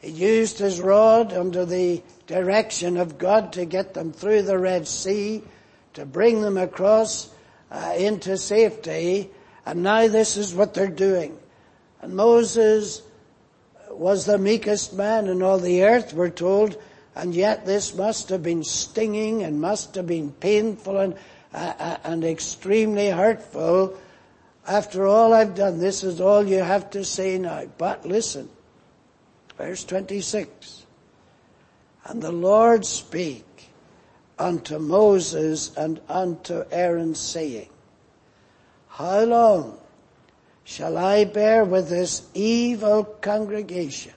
He 0.00 0.10
used 0.10 0.58
his 0.58 0.80
rod 0.80 1.32
under 1.32 1.66
the 1.66 2.02
direction 2.26 2.96
of 2.96 3.18
God 3.18 3.52
to 3.54 3.64
get 3.64 3.94
them 3.94 4.12
through 4.12 4.42
the 4.42 4.58
Red 4.58 4.86
Sea, 4.86 5.42
to 5.94 6.06
bring 6.06 6.40
them 6.40 6.56
across 6.56 7.30
uh, 7.70 7.94
into 7.96 8.38
safety. 8.38 9.30
And 9.66 9.82
now 9.82 10.06
this 10.06 10.36
is 10.36 10.54
what 10.54 10.72
they're 10.72 10.86
doing. 10.86 11.36
And 12.00 12.14
Moses 12.14 13.02
was 13.90 14.24
the 14.24 14.38
meekest 14.38 14.94
man 14.94 15.26
in 15.26 15.42
all 15.42 15.58
the 15.58 15.82
earth, 15.82 16.12
we're 16.12 16.30
told, 16.30 16.80
and 17.16 17.34
yet 17.34 17.66
this 17.66 17.94
must 17.94 18.28
have 18.28 18.44
been 18.44 18.62
stinging 18.62 19.42
and 19.42 19.60
must 19.60 19.96
have 19.96 20.06
been 20.06 20.30
painful 20.30 20.98
and, 20.98 21.16
and 21.52 22.24
extremely 22.24 23.10
hurtful. 23.10 23.96
After 24.66 25.06
all 25.06 25.32
I've 25.32 25.54
done, 25.54 25.78
this 25.78 26.04
is 26.04 26.20
all 26.20 26.46
you 26.46 26.58
have 26.58 26.90
to 26.90 27.04
say 27.04 27.38
now. 27.38 27.64
But 27.78 28.06
listen, 28.06 28.48
verse 29.56 29.84
26. 29.84 30.84
And 32.04 32.22
the 32.22 32.32
Lord 32.32 32.84
spake 32.84 33.70
unto 34.38 34.78
Moses 34.78 35.74
and 35.76 36.00
unto 36.08 36.64
Aaron 36.70 37.14
saying, 37.14 37.68
How 38.88 39.24
long 39.24 39.78
shall 40.64 40.96
I 40.96 41.24
bear 41.24 41.64
with 41.64 41.88
this 41.88 42.28
evil 42.34 43.04
congregation 43.04 44.12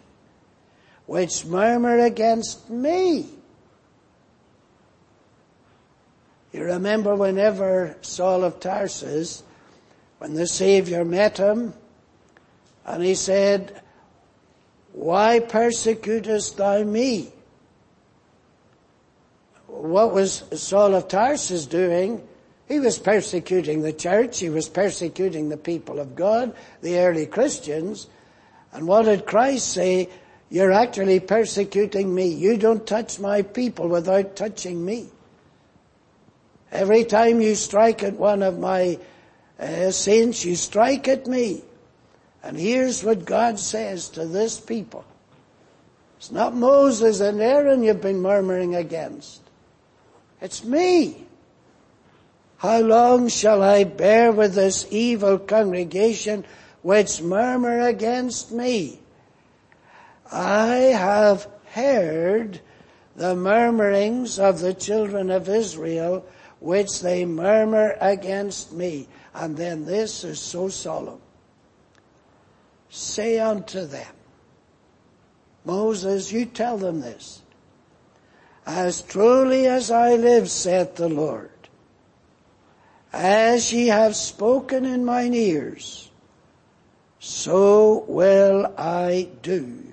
which 1.06 1.46
murmur 1.46 2.00
against 2.00 2.70
me? 2.70 3.41
You 6.52 6.64
remember 6.66 7.16
whenever 7.16 7.96
Saul 8.02 8.44
of 8.44 8.60
Tarsus, 8.60 9.44
when 10.18 10.34
the 10.34 10.48
Savior 10.48 11.06
met 11.06 11.38
him, 11.38 11.74
and 12.86 13.04
he 13.04 13.16
said, 13.16 13.82
Why 14.92 15.40
persecutest 15.40 16.58
thou 16.58 16.84
me? 16.84 17.32
What 19.68 20.14
was 20.14 20.44
Saul 20.54 20.96
of 20.96 21.08
Tarsus 21.08 21.66
doing? 21.66 22.28
He 22.68 22.80
was 22.80 23.00
persecuting 23.00 23.82
the 23.82 23.94
church. 23.94 24.40
He 24.40 24.50
was 24.50 24.68
persecuting 24.70 25.50
the 25.50 25.58
people 25.58 26.00
of 26.00 26.16
God, 26.16 26.54
the 26.82 27.00
early 27.00 27.26
Christians. 27.26 28.08
And 28.74 28.88
what 28.88 29.06
did 29.06 29.26
Christ 29.26 29.70
say? 29.70 30.10
You're 30.50 30.72
actually 30.72 31.22
persecuting 31.22 32.14
me. 32.14 32.28
You 32.28 32.58
don't 32.58 32.86
touch 32.86 33.20
my 33.20 33.42
people 33.42 33.88
without 33.88 34.36
touching 34.36 34.84
me. 34.84 35.10
Every 36.72 37.04
time 37.04 37.42
you 37.42 37.56
strike 37.56 38.02
at 38.02 38.14
one 38.14 38.42
of 38.42 38.58
my 38.58 38.98
uh, 39.60 39.92
saints, 39.92 40.46
you 40.46 40.56
strike 40.56 41.08
at 41.08 41.28
me. 41.28 41.64
And 42.44 42.58
here's 42.58 43.04
what 43.04 43.26
God 43.26 43.60
says 43.60 44.10
to 44.10 44.26
this 44.26 44.60
people. 44.60 45.06
It's 46.18 46.32
not 46.32 46.56
Moses 46.56 47.20
and 47.20 47.42
Aaron 47.42 47.84
you've 47.84 48.02
been 48.02 48.22
murmuring 48.22 48.76
against. 48.76 49.42
It's 50.40 50.64
me. 50.64 51.26
How 52.58 52.80
long 52.80 53.28
shall 53.28 53.64
I 53.64 53.84
bear 53.84 54.32
with 54.32 54.54
this 54.54 54.86
evil 54.92 55.40
congregation 55.40 56.46
which 56.84 57.22
murmur 57.22 57.80
against 57.80 58.52
me? 58.52 59.00
I 60.32 60.68
have 60.94 61.48
heard 61.74 62.62
the 63.16 63.36
murmurings 63.36 64.40
of 64.40 64.60
the 64.60 64.74
children 64.74 65.32
of 65.32 65.50
Israel 65.50 66.26
which 66.62 67.02
they 67.02 67.26
murmur 67.26 67.98
against 68.00 68.72
me. 68.72 69.10
And 69.34 69.58
then 69.58 69.84
this 69.86 70.24
is 70.24 70.40
so 70.40 70.70
solemn. 70.70 71.20
Say 72.90 73.40
unto 73.40 73.86
them, 73.86 74.14
Moses, 75.66 76.32
you 76.32 76.46
tell 76.46 76.78
them 76.78 77.02
this. 77.02 77.42
As 78.66 79.02
truly 79.02 79.66
as 79.66 79.90
I 79.90 80.16
live, 80.16 80.50
saith 80.50 80.96
the 80.96 81.10
Lord, 81.10 81.50
as 83.12 83.74
ye 83.74 83.88
have 83.88 84.16
spoken 84.16 84.86
in 84.86 85.04
mine 85.04 85.34
ears, 85.34 86.12
so 87.20 88.06
will 88.08 88.74
I 88.78 89.30
do 89.42 89.84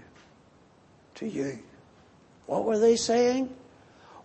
to 1.16 1.26
you. 1.26 1.58
What 2.46 2.64
were 2.64 2.78
they 2.78 2.96
saying? 2.96 3.54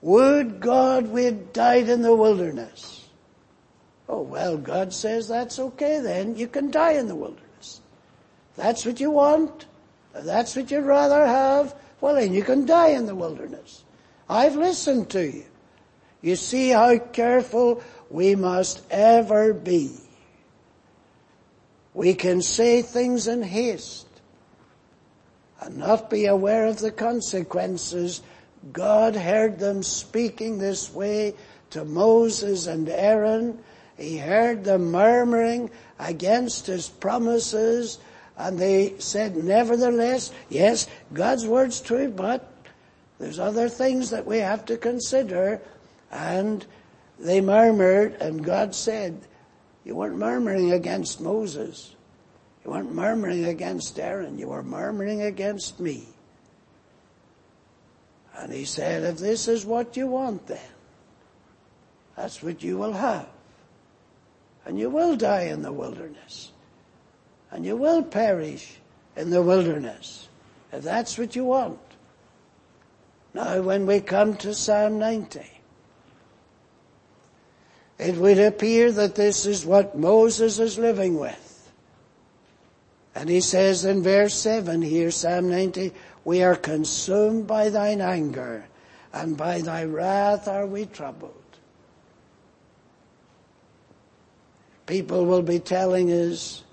Would 0.03 0.59
God 0.59 1.07
we'd 1.07 1.53
died 1.53 1.87
in 1.87 2.01
the 2.01 2.13
wilderness. 2.13 3.07
Oh 4.09 4.21
well, 4.21 4.57
God 4.57 4.93
says 4.93 5.29
that's 5.29 5.59
okay 5.59 6.01
then. 6.01 6.35
You 6.35 6.49
can 6.49 6.69
die 6.71 6.91
in 6.91 7.07
the 7.07 7.15
wilderness. 7.15 7.79
That's 8.57 8.85
what 8.85 8.99
you 8.99 9.11
want. 9.11 9.65
That's 10.13 10.57
what 10.57 10.69
you'd 10.69 10.83
rather 10.83 11.25
have. 11.25 11.73
Well 12.01 12.15
then 12.15 12.33
you 12.33 12.43
can 12.43 12.65
die 12.65 12.89
in 12.89 13.05
the 13.05 13.15
wilderness. 13.15 13.85
I've 14.27 14.57
listened 14.57 15.09
to 15.11 15.25
you. 15.25 15.45
You 16.21 16.35
see 16.35 16.71
how 16.71 16.97
careful 16.97 17.81
we 18.09 18.35
must 18.35 18.83
ever 18.91 19.53
be. 19.53 19.95
We 21.93 22.13
can 22.13 22.41
say 22.41 22.81
things 22.81 23.29
in 23.29 23.41
haste 23.41 24.07
and 25.61 25.77
not 25.77 26.09
be 26.09 26.25
aware 26.25 26.65
of 26.65 26.79
the 26.79 26.91
consequences. 26.91 28.21
God 28.71 29.15
heard 29.15 29.60
them 29.60 29.84
speaking 29.84 30.58
this 30.58 30.93
way 30.93 31.34
to 31.71 31.84
Moses 31.84 32.67
and 32.67 32.88
Aaron. 32.88 33.60
He 33.97 34.17
heard 34.17 34.63
them 34.63 34.91
murmuring 34.91 35.69
against 35.99 36.67
his 36.67 36.88
promises 36.88 37.99
and 38.38 38.58
they 38.58 38.95
said, 38.97 39.36
nevertheless, 39.36 40.32
yes, 40.49 40.88
God's 41.13 41.45
word's 41.45 41.82
true, 41.82 42.10
but 42.10 42.52
there's 43.19 43.38
other 43.39 43.69
things 43.69 44.10
that 44.10 44.26
we 44.26 44.39
have 44.39 44.65
to 44.65 44.78
consider 44.78 45.62
and 46.12 46.65
they 47.19 47.41
murmured 47.41 48.13
and 48.21 48.43
God 48.43 48.73
said, 48.73 49.19
you 49.84 49.95
weren't 49.95 50.17
murmuring 50.17 50.71
against 50.71 51.19
Moses. 51.19 51.95
You 52.63 52.71
weren't 52.71 52.93
murmuring 52.93 53.45
against 53.45 53.99
Aaron. 53.99 54.39
You 54.39 54.47
were 54.47 54.63
murmuring 54.63 55.21
against 55.21 55.80
me. 55.80 56.08
And 58.38 58.52
he 58.52 58.65
said, 58.65 59.04
if 59.04 59.17
this 59.17 59.48
is 59.48 59.65
what 59.65 59.96
you 59.96 60.08
want 60.08 60.48
then, 60.48 60.60
that's 62.15 62.41
what 62.41 62.63
you 62.63 62.78
will 62.78 62.93
have. 62.93 63.28
And 64.65 64.80
you 64.80 64.89
will 64.89 65.15
die 65.15 65.43
in 65.43 65.62
the 65.62 65.72
wilderness. 65.72 66.52
And 67.52 67.65
you 67.65 67.76
will 67.76 68.04
perish 68.04 68.78
in 69.15 69.30
the 69.30 69.41
wilderness. 69.41 70.28
If 70.72 70.84
that's 70.84 71.17
what 71.17 71.36
you 71.36 71.46
want. 71.46 71.80
Now 73.34 73.62
when 73.62 73.86
we 73.86 74.00
come 74.00 74.36
to 74.38 74.54
Psalm 74.54 75.00
90, 75.00 75.41
it 78.00 78.15
would 78.15 78.39
appear 78.39 78.91
that 78.91 79.15
this 79.15 79.46
is 79.46 79.65
what 79.65 79.98
Moses 79.98 80.60
is 80.60 80.78
living 80.78 81.19
with. 81.19 81.72
And 83.15 83.30
he 83.30 83.41
says 83.41 83.86
in 83.86 84.02
verse 84.02 84.34
7 84.34 84.82
here, 84.82 85.12
Psalm 85.12 85.50
90, 85.50 85.93
we 86.25 86.43
are 86.43 86.55
consumed 86.55 87.47
by 87.47 87.69
thine 87.69 88.01
anger 88.01 88.65
and 89.13 89.38
by 89.38 89.62
thy 89.62 89.83
wrath 89.83 90.47
are 90.47 90.65
we 90.65 90.86
troubled. 90.86 91.33
People 94.86 95.25
will 95.25 95.41
be 95.41 95.59
telling 95.59 96.12
us, 96.12 96.63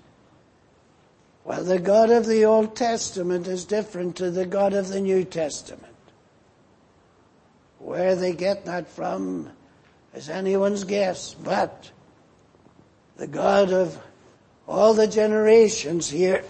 well, 1.43 1.63
the 1.63 1.79
God 1.79 2.09
of 2.09 2.25
the 2.25 2.45
Old 2.45 2.75
Testament 2.75 3.47
is 3.47 3.65
different 3.65 4.17
to 4.17 4.31
the 4.31 4.45
God 4.45 4.73
of 4.73 4.89
the 4.89 5.01
New 5.01 5.23
Testament. 5.23 5.85
Where 7.79 8.15
they 8.15 8.33
get 8.33 8.65
that 8.65 8.89
from 8.89 9.49
is 10.13 10.29
anyone's 10.29 10.83
guess, 10.83 11.33
but 11.33 11.89
the 13.17 13.27
God 13.27 13.71
of 13.71 13.97
all 14.67 14.93
the 14.93 15.07
generations 15.07 16.09
here, 16.09 16.43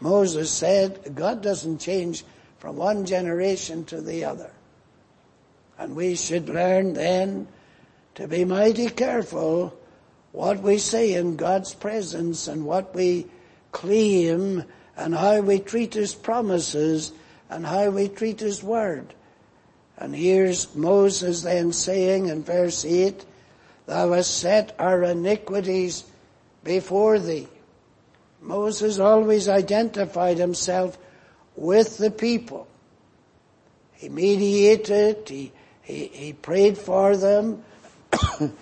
Moses 0.00 0.50
said, 0.50 1.14
God 1.14 1.42
doesn't 1.42 1.78
change 1.78 2.24
from 2.58 2.76
one 2.76 3.04
generation 3.04 3.84
to 3.86 4.00
the 4.00 4.24
other. 4.24 4.50
And 5.78 5.94
we 5.94 6.16
should 6.16 6.48
learn 6.48 6.94
then 6.94 7.48
to 8.16 8.26
be 8.26 8.44
mighty 8.44 8.88
careful 8.88 9.78
what 10.32 10.60
we 10.60 10.78
say 10.78 11.14
in 11.14 11.36
God's 11.36 11.74
presence 11.74 12.48
and 12.48 12.64
what 12.64 12.94
we 12.94 13.26
claim 13.72 14.64
and 14.96 15.14
how 15.14 15.40
we 15.40 15.60
treat 15.60 15.94
His 15.94 16.14
promises 16.14 17.12
and 17.48 17.64
how 17.64 17.90
we 17.90 18.08
treat 18.08 18.40
His 18.40 18.62
word. 18.62 19.14
And 19.96 20.14
here's 20.14 20.74
Moses 20.74 21.42
then 21.42 21.72
saying 21.72 22.26
in 22.26 22.42
verse 22.44 22.84
8, 22.84 23.24
Thou 23.86 24.12
hast 24.12 24.36
set 24.38 24.74
our 24.78 25.02
iniquities 25.02 26.04
before 26.62 27.18
thee. 27.18 27.48
Moses 28.40 28.98
always 28.98 29.48
identified 29.48 30.38
himself 30.38 30.96
with 31.56 31.98
the 31.98 32.10
people. 32.10 32.68
He 33.94 34.08
mediated, 34.08 35.28
he, 35.28 35.52
he, 35.82 36.06
he 36.06 36.32
prayed 36.32 36.78
for 36.78 37.16
them. 37.16 37.64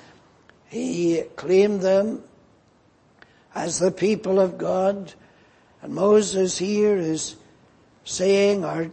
he 0.68 1.22
claimed 1.36 1.82
them 1.82 2.22
as 3.54 3.78
the 3.78 3.90
people 3.90 4.40
of 4.40 4.58
God. 4.58 5.12
And 5.82 5.94
Moses 5.94 6.56
here 6.56 6.96
is 6.96 7.36
saying 8.04 8.64
our 8.64 8.90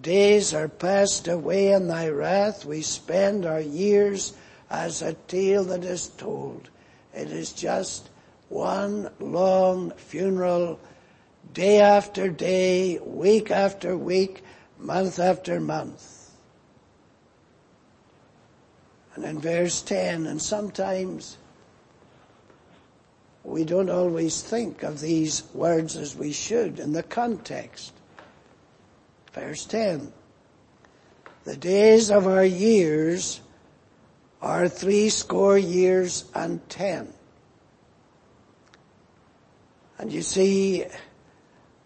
days 0.00 0.52
are 0.52 0.68
passed 0.68 1.28
away 1.28 1.72
in 1.72 1.86
thy 1.86 2.08
wrath. 2.08 2.64
We 2.64 2.82
spend 2.82 3.46
our 3.46 3.60
years 3.60 4.34
as 4.68 5.00
a 5.02 5.14
tale 5.14 5.64
that 5.64 5.84
is 5.84 6.08
told. 6.08 6.70
It 7.14 7.30
is 7.30 7.52
just 7.52 8.10
one 8.48 9.10
long 9.20 9.90
funeral, 9.92 10.78
day 11.52 11.80
after 11.80 12.28
day, 12.28 12.98
week 12.98 13.50
after 13.50 13.96
week, 13.96 14.42
month 14.78 15.18
after 15.18 15.60
month. 15.60 16.30
And 19.14 19.24
in 19.24 19.38
verse 19.38 19.80
10, 19.82 20.26
and 20.26 20.42
sometimes 20.42 21.38
we 23.44 23.64
don't 23.64 23.90
always 23.90 24.42
think 24.42 24.82
of 24.82 25.00
these 25.00 25.44
words 25.52 25.96
as 25.96 26.16
we 26.16 26.32
should 26.32 26.80
in 26.80 26.92
the 26.92 27.02
context. 27.02 27.92
Verse 29.32 29.64
10. 29.66 30.12
The 31.44 31.56
days 31.56 32.10
of 32.10 32.26
our 32.26 32.44
years 32.44 33.40
are 34.40 34.68
three 34.68 35.10
score 35.10 35.58
years 35.58 36.24
and 36.34 36.66
ten. 36.68 37.12
And 40.04 40.12
you 40.12 40.20
see, 40.20 40.84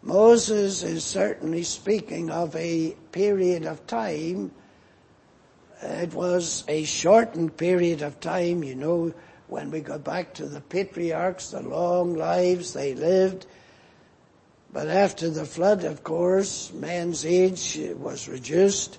Moses 0.03 0.83
is 0.83 1.05
certainly 1.05 1.63
speaking 1.63 2.31
of 2.31 2.57
a 2.57 2.97
period 3.13 3.65
of 3.65 3.87
time. 3.87 4.51
It 5.83 6.13
was 6.13 6.65
a 6.67 6.83
shortened 6.83 7.57
period 7.57 8.03
of 8.03 8.19
time, 8.19 8.65
you 8.65 8.75
know, 8.75 9.15
when 9.47 9.71
we 9.71 9.83
go 9.83 9.99
back 9.99 10.35
to 10.35 10.47
the 10.47 10.61
patriarchs, 10.61 11.53
the 11.53 11.63
long 11.63 12.17
lives 12.17 12.73
they 12.73 12.95
lived. 12.95 13.47
But 14.73 14.89
after 14.89 15.31
the 15.31 15.47
flood, 15.47 15.85
of 15.85 16.03
course, 16.03 16.73
man's 16.73 17.25
age 17.25 17.79
was 17.99 18.27
reduced. 18.27 18.99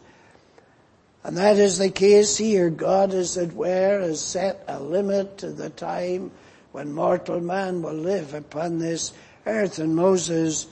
And 1.26 1.36
that 1.36 1.58
is 1.58 1.78
the 1.78 1.92
case 1.92 2.38
here. 2.38 2.70
God, 2.70 3.14
as 3.14 3.36
it 3.36 3.52
were, 3.52 4.00
has 4.00 4.22
set 4.22 4.64
a 4.70 4.80
limit 4.80 5.40
to 5.40 5.52
the 5.52 5.70
time 5.70 6.32
when 6.72 6.94
mortal 6.94 7.40
man 7.42 7.82
will 7.82 7.94
live 7.94 8.34
upon 8.34 8.80
this 8.80 9.14
earth. 9.46 9.80
And 9.80 9.96
Moses 9.96 10.68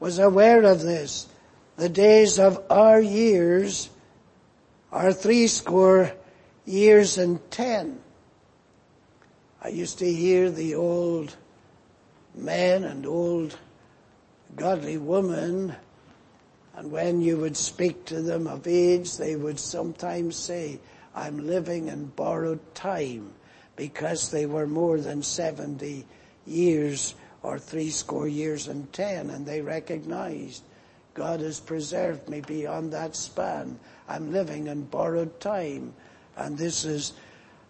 was 0.00 0.18
aware 0.18 0.62
of 0.62 0.82
this. 0.82 1.26
The 1.76 1.88
days 1.88 2.38
of 2.38 2.62
our 2.70 3.00
years 3.00 3.90
are 4.90 5.12
threescore 5.12 6.12
years 6.64 7.18
and 7.18 7.38
ten. 7.50 8.00
I 9.62 9.68
used 9.68 9.98
to 9.98 10.10
hear 10.10 10.50
the 10.50 10.74
old 10.74 11.36
man 12.34 12.84
and 12.84 13.04
old 13.04 13.58
godly 14.54 14.96
woman, 14.96 15.74
and 16.76 16.90
when 16.90 17.20
you 17.20 17.36
would 17.38 17.56
speak 17.56 18.04
to 18.06 18.22
them 18.22 18.46
of 18.46 18.66
age, 18.66 19.16
they 19.16 19.36
would 19.36 19.58
sometimes 19.58 20.36
say, 20.36 20.78
I'm 21.14 21.46
living 21.46 21.88
in 21.88 22.06
borrowed 22.06 22.74
time 22.74 23.32
because 23.76 24.30
they 24.30 24.46
were 24.46 24.66
more 24.66 24.98
than 24.98 25.22
70 25.22 26.04
years 26.46 27.14
or 27.42 27.58
three 27.58 27.90
score 27.90 28.26
years 28.26 28.66
and 28.66 28.92
ten, 28.92 29.30
and 29.30 29.46
they 29.46 29.60
recognized 29.60 30.62
God 31.14 31.40
has 31.40 31.60
preserved 31.60 32.28
me 32.28 32.42
beyond 32.42 32.92
that 32.92 33.16
span. 33.16 33.78
I'm 34.06 34.32
living 34.32 34.66
in 34.66 34.84
borrowed 34.84 35.40
time. 35.40 35.94
And 36.36 36.58
this 36.58 36.84
is 36.84 37.14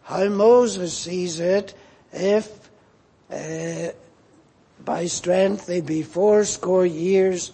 how 0.03 0.29
Moses 0.29 0.97
sees 0.97 1.39
it 1.39 1.75
if 2.13 2.71
uh, 3.31 3.93
by 4.85 5.07
strength 5.07 5.67
they 5.67 5.81
be 5.81 6.03
fourscore 6.03 6.87
years, 6.87 7.53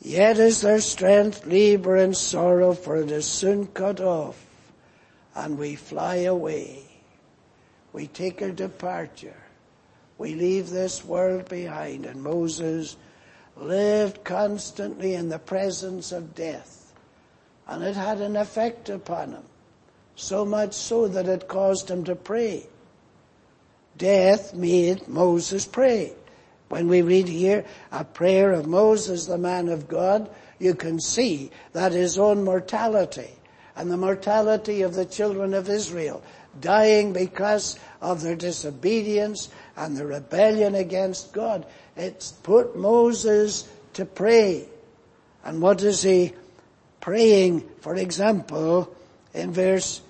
yet 0.00 0.38
is 0.38 0.60
their 0.60 0.80
strength 0.80 1.46
labor 1.46 1.96
and 1.96 2.16
sorrow, 2.16 2.74
for 2.74 2.96
it 2.98 3.10
is 3.10 3.26
soon 3.26 3.68
cut 3.68 4.00
off, 4.00 4.44
and 5.34 5.56
we 5.56 5.74
fly 5.76 6.16
away. 6.16 6.91
We 7.92 8.06
take 8.06 8.40
our 8.42 8.50
departure. 8.50 9.36
We 10.18 10.34
leave 10.34 10.70
this 10.70 11.04
world 11.04 11.48
behind, 11.48 12.06
and 12.06 12.22
Moses 12.22 12.96
lived 13.56 14.24
constantly 14.24 15.14
in 15.14 15.28
the 15.28 15.38
presence 15.38 16.12
of 16.12 16.34
death, 16.34 16.92
and 17.66 17.82
it 17.82 17.96
had 17.96 18.20
an 18.20 18.36
effect 18.36 18.88
upon 18.88 19.32
him, 19.32 19.44
so 20.16 20.44
much 20.44 20.72
so 20.72 21.08
that 21.08 21.28
it 21.28 21.48
caused 21.48 21.90
him 21.90 22.04
to 22.04 22.14
pray. 22.14 22.66
Death 23.98 24.54
made 24.54 25.06
Moses 25.08 25.66
pray. 25.66 26.12
When 26.68 26.88
we 26.88 27.02
read 27.02 27.28
here 27.28 27.66
a 27.90 28.04
prayer 28.04 28.52
of 28.52 28.66
Moses, 28.66 29.26
the 29.26 29.36
man 29.36 29.68
of 29.68 29.88
God, 29.88 30.30
you 30.58 30.74
can 30.74 31.00
see 31.00 31.50
that 31.72 31.92
his 31.92 32.18
own 32.18 32.44
mortality 32.44 33.30
and 33.76 33.90
the 33.90 33.96
mortality 33.96 34.82
of 34.82 34.94
the 34.94 35.04
children 35.04 35.52
of 35.52 35.68
Israel 35.68 36.22
dying 36.60 37.12
because 37.12 37.78
of 38.00 38.22
their 38.22 38.36
disobedience 38.36 39.48
and 39.76 39.96
the 39.96 40.06
rebellion 40.06 40.74
against 40.74 41.32
God. 41.32 41.66
It's 41.96 42.32
put 42.32 42.76
Moses 42.76 43.68
to 43.94 44.04
pray. 44.04 44.66
And 45.44 45.60
what 45.60 45.82
is 45.82 46.02
he 46.02 46.32
praying, 47.00 47.68
for 47.80 47.96
example, 47.96 48.94
in 49.34 49.52
verse 49.52 50.00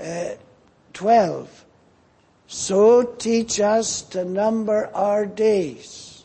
uh, 0.00 0.30
12? 0.92 1.64
So 2.46 3.02
teach 3.02 3.60
us 3.60 4.02
to 4.02 4.24
number 4.24 4.90
our 4.94 5.26
days. 5.26 6.24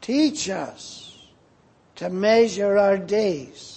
Teach 0.00 0.48
us 0.50 1.26
to 1.96 2.10
measure 2.10 2.78
our 2.78 2.98
days. 2.98 3.75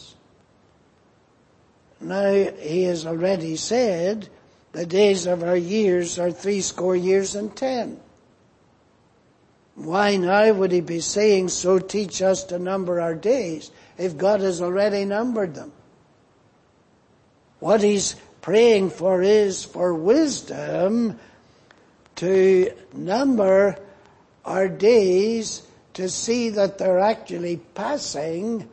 Now, 2.01 2.31
he 2.31 2.83
has 2.83 3.05
already 3.05 3.55
said 3.55 4.29
the 4.71 4.85
days 4.85 5.25
of 5.25 5.43
our 5.43 5.57
years 5.57 6.17
are 6.17 6.31
three 6.31 6.61
score 6.61 6.95
years 6.95 7.35
and 7.35 7.55
ten. 7.55 7.99
Why 9.75 10.17
now 10.17 10.53
would 10.53 10.71
he 10.71 10.81
be 10.81 10.99
saying, 10.99 11.49
so 11.49 11.79
teach 11.79 12.21
us 12.21 12.43
to 12.45 12.59
number 12.59 12.99
our 12.99 13.15
days, 13.15 13.71
if 13.97 14.17
God 14.17 14.41
has 14.41 14.61
already 14.61 15.05
numbered 15.05 15.55
them? 15.55 15.71
What 17.59 17.81
he's 17.81 18.15
praying 18.41 18.91
for 18.91 19.21
is 19.21 19.63
for 19.63 19.93
wisdom 19.93 21.19
to 22.17 22.73
number 22.93 23.77
our 24.45 24.67
days 24.67 25.63
to 25.93 26.09
see 26.09 26.49
that 26.51 26.77
they're 26.77 26.99
actually 26.99 27.57
passing 27.57 28.69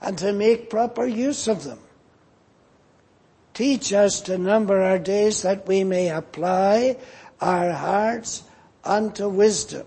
and 0.00 0.16
to 0.18 0.32
make 0.32 0.70
proper 0.70 1.06
use 1.06 1.48
of 1.48 1.64
them. 1.64 1.78
Teach 3.58 3.92
us 3.92 4.20
to 4.20 4.38
number 4.38 4.80
our 4.80 5.00
days 5.00 5.42
that 5.42 5.66
we 5.66 5.82
may 5.82 6.10
apply 6.10 6.96
our 7.40 7.72
hearts 7.72 8.44
unto 8.84 9.28
wisdom. 9.28 9.84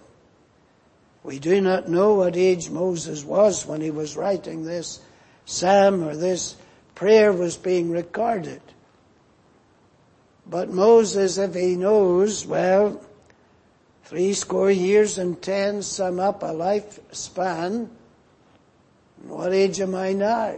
We 1.24 1.40
do 1.40 1.62
not 1.62 1.88
know 1.88 2.16
what 2.16 2.36
age 2.36 2.70
Moses 2.70 3.24
was 3.24 3.66
when 3.66 3.80
he 3.80 3.90
was 3.90 4.18
writing 4.18 4.66
this 4.66 5.00
psalm 5.46 6.04
or 6.04 6.18
this 6.18 6.58
prayer 6.96 7.32
was 7.32 7.56
being 7.56 7.92
recorded. 7.92 8.62
But 10.46 10.70
Moses, 10.70 11.38
if 11.38 11.56
he 11.56 11.78
knows, 11.78 12.46
well, 12.46 13.02
three 14.04 14.34
score 14.34 14.70
years 14.70 15.18
and 15.18 15.42
ten 15.42 15.82
sum 15.82 16.20
up 16.20 16.44
a 16.44 16.48
lifespan, 16.48 17.88
what 19.24 19.54
age 19.54 19.80
am 19.80 19.96
I 19.96 20.12
now? 20.12 20.58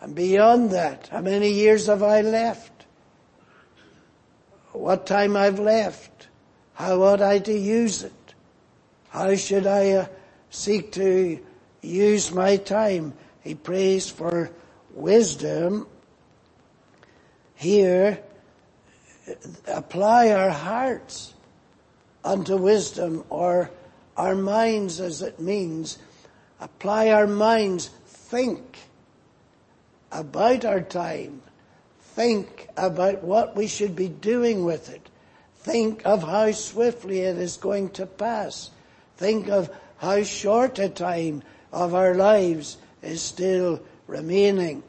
And 0.00 0.14
beyond 0.14 0.70
that, 0.70 1.08
how 1.08 1.20
many 1.20 1.50
years 1.50 1.86
have 1.86 2.02
I 2.02 2.22
left? 2.22 2.86
What 4.72 5.06
time 5.06 5.36
I've 5.36 5.58
left? 5.58 6.28
How 6.74 7.02
ought 7.02 7.20
I 7.20 7.38
to 7.40 7.52
use 7.52 8.02
it? 8.02 8.34
How 9.10 9.34
should 9.34 9.66
I 9.66 9.90
uh, 9.92 10.06
seek 10.48 10.92
to 10.92 11.38
use 11.82 12.32
my 12.32 12.56
time? 12.56 13.12
He 13.42 13.54
prays 13.54 14.10
for 14.10 14.50
wisdom 14.94 15.86
here 17.54 18.18
apply 19.66 20.30
our 20.30 20.50
hearts 20.50 21.34
unto 22.24 22.56
wisdom 22.56 23.24
or 23.28 23.70
our 24.16 24.34
minds 24.34 25.00
as 25.00 25.22
it 25.22 25.40
means 25.40 25.98
apply 26.60 27.10
our 27.10 27.26
minds 27.26 27.88
think 28.06 28.78
about 30.10 30.64
our 30.64 30.80
time. 30.80 31.42
Think 32.00 32.68
about 32.76 33.22
what 33.22 33.56
we 33.56 33.66
should 33.66 33.94
be 33.94 34.08
doing 34.08 34.64
with 34.64 34.90
it. 34.90 35.08
Think 35.56 36.02
of 36.04 36.22
how 36.22 36.52
swiftly 36.52 37.20
it 37.20 37.38
is 37.38 37.56
going 37.56 37.90
to 37.90 38.06
pass. 38.06 38.70
Think 39.16 39.48
of 39.48 39.70
how 39.98 40.22
short 40.22 40.78
a 40.78 40.88
time 40.88 41.42
of 41.72 41.94
our 41.94 42.14
lives 42.14 42.78
is 43.02 43.22
still 43.22 43.80
remaining. 44.06 44.82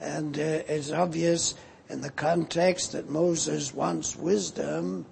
And 0.00 0.38
uh, 0.38 0.62
it's 0.68 0.90
obvious 0.90 1.54
in 1.88 2.00
the 2.00 2.10
context 2.10 2.92
that 2.92 3.10
Moses 3.10 3.74
wants 3.74 4.16
wisdom 4.16 5.06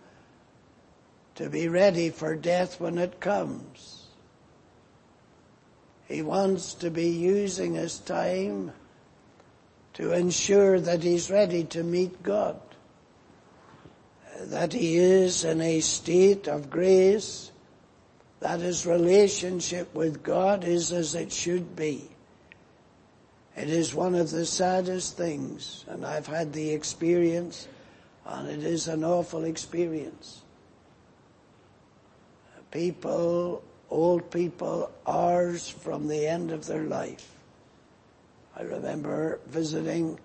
to 1.34 1.48
be 1.48 1.68
ready 1.68 2.10
for 2.10 2.36
death 2.36 2.80
when 2.80 2.98
it 2.98 3.20
comes. 3.20 4.06
He 6.06 6.22
wants 6.22 6.74
to 6.74 6.90
be 6.90 7.08
using 7.08 7.74
his 7.74 7.98
time 7.98 8.72
to 9.94 10.12
ensure 10.12 10.80
that 10.80 11.02
he's 11.02 11.30
ready 11.30 11.64
to 11.64 11.82
meet 11.82 12.22
God. 12.22 12.60
That 14.40 14.72
he 14.72 14.96
is 14.96 15.44
in 15.44 15.60
a 15.60 15.80
state 15.80 16.48
of 16.48 16.70
grace, 16.70 17.52
that 18.40 18.60
his 18.60 18.86
relationship 18.86 19.94
with 19.94 20.22
God 20.22 20.64
is 20.64 20.92
as 20.92 21.14
it 21.14 21.32
should 21.32 21.76
be. 21.76 22.08
It 23.56 23.68
is 23.68 23.94
one 23.94 24.14
of 24.14 24.30
the 24.30 24.46
saddest 24.46 25.16
things, 25.16 25.84
and 25.86 26.06
I've 26.06 26.26
had 26.26 26.52
the 26.52 26.70
experience, 26.70 27.68
and 28.24 28.48
it 28.48 28.64
is 28.64 28.88
an 28.88 29.04
awful 29.04 29.44
experience. 29.44 30.40
People, 32.70 33.62
old 33.90 34.30
people, 34.30 34.90
hours 35.06 35.68
from 35.68 36.08
the 36.08 36.26
end 36.26 36.50
of 36.50 36.66
their 36.66 36.84
life. 36.84 37.31
I 38.56 38.62
remember 38.62 39.40
visiting 39.46 40.18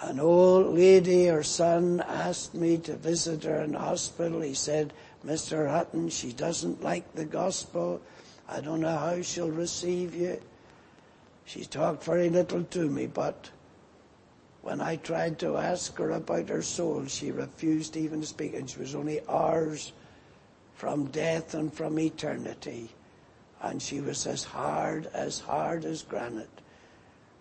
an 0.00 0.20
old 0.20 0.74
lady, 0.76 1.26
her 1.26 1.42
son 1.42 2.00
asked 2.06 2.54
me 2.54 2.78
to 2.78 2.96
visit 2.96 3.44
her 3.44 3.62
in 3.62 3.72
the 3.72 3.78
hospital. 3.78 4.40
He 4.40 4.54
said, 4.54 4.92
Mr. 5.26 5.68
Hutton, 5.68 6.08
she 6.08 6.32
doesn't 6.32 6.82
like 6.82 7.14
the 7.14 7.24
gospel. 7.24 8.00
I 8.48 8.60
don't 8.60 8.80
know 8.80 8.96
how 8.96 9.20
she'll 9.22 9.50
receive 9.50 10.14
you. 10.14 10.40
She 11.44 11.64
talked 11.64 12.04
very 12.04 12.30
little 12.30 12.62
to 12.62 12.88
me, 12.88 13.06
but 13.06 13.50
when 14.62 14.80
I 14.80 14.96
tried 14.96 15.38
to 15.40 15.56
ask 15.56 15.96
her 15.98 16.10
about 16.10 16.48
her 16.48 16.62
soul, 16.62 17.06
she 17.06 17.32
refused 17.32 17.96
even 17.96 18.20
to 18.20 18.26
speak, 18.26 18.54
and 18.54 18.68
she 18.68 18.78
was 18.78 18.94
only 18.94 19.20
hours 19.28 19.92
from 20.74 21.06
death 21.06 21.54
and 21.54 21.72
from 21.72 21.98
eternity. 21.98 22.90
And 23.60 23.82
she 23.82 24.00
was 24.00 24.26
as 24.26 24.44
hard, 24.44 25.06
as 25.12 25.40
hard 25.40 25.84
as 25.84 26.02
granite. 26.02 26.57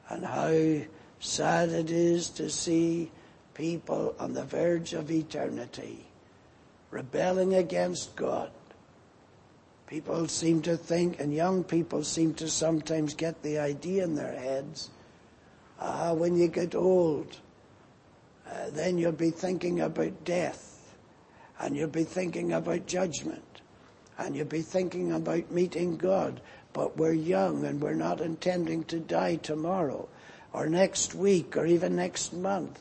And 0.10 0.26
how 0.26 0.86
sad 1.20 1.70
it 1.70 1.92
is 1.92 2.30
to 2.32 2.50
see 2.50 3.12
people 3.54 4.16
on 4.20 4.34
the 4.34 4.44
verge 4.44 4.94
of 4.94 5.12
eternity 5.12 6.06
rebelling 6.92 7.54
against 7.54 8.16
God 8.16 8.52
People 9.88 10.28
seem 10.28 10.62
to 10.64 10.76
think, 10.76 11.20
and 11.22 11.34
young 11.34 11.64
people 11.64 12.04
seem 12.04 12.34
to 12.36 12.50
sometimes 12.50 13.14
get 13.14 13.42
the 13.42 13.58
idea 13.58 14.04
in 14.04 14.16
their 14.16 14.38
heads, 14.38 14.90
ah, 15.80 16.12
when 16.14 16.36
you 16.36 16.50
get 16.50 16.76
old, 16.76 17.38
uh, 18.52 18.70
then 18.72 18.98
you'll 18.98 19.14
be 19.14 19.32
thinking 19.32 19.80
about 19.80 20.26
death, 20.26 20.94
and 21.60 21.76
you'll 21.76 21.88
be 21.88 22.04
thinking 22.04 22.52
about 22.52 22.86
judgment, 22.86 23.62
and 24.18 24.36
you'll 24.36 24.46
be 24.46 24.62
thinking 24.62 25.14
about 25.14 25.50
meeting 25.52 25.96
God. 25.96 26.42
But 26.78 26.96
we're 26.96 27.12
young 27.12 27.66
and 27.66 27.82
we're 27.82 27.96
not 27.96 28.22
intending 28.22 28.84
to 28.84 29.00
die 29.00 29.38
tomorrow, 29.38 30.08
or 30.54 30.70
next 30.70 31.16
week, 31.16 31.58
or 31.58 31.66
even 31.66 31.96
next 31.96 32.34
month. 32.34 32.80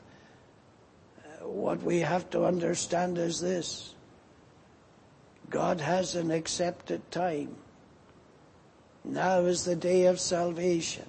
Uh, 1.24 1.49
what 1.49 1.82
we 1.82 2.01
have 2.01 2.28
to 2.30 2.44
understand 2.44 3.16
is 3.16 3.40
this 3.40 3.94
God 5.49 5.80
has 5.80 6.14
an 6.14 6.30
accepted 6.30 7.11
time. 7.11 7.57
Now 9.03 9.38
is 9.47 9.64
the 9.64 9.76
day 9.76 10.05
of 10.05 10.20
salvation. 10.20 11.09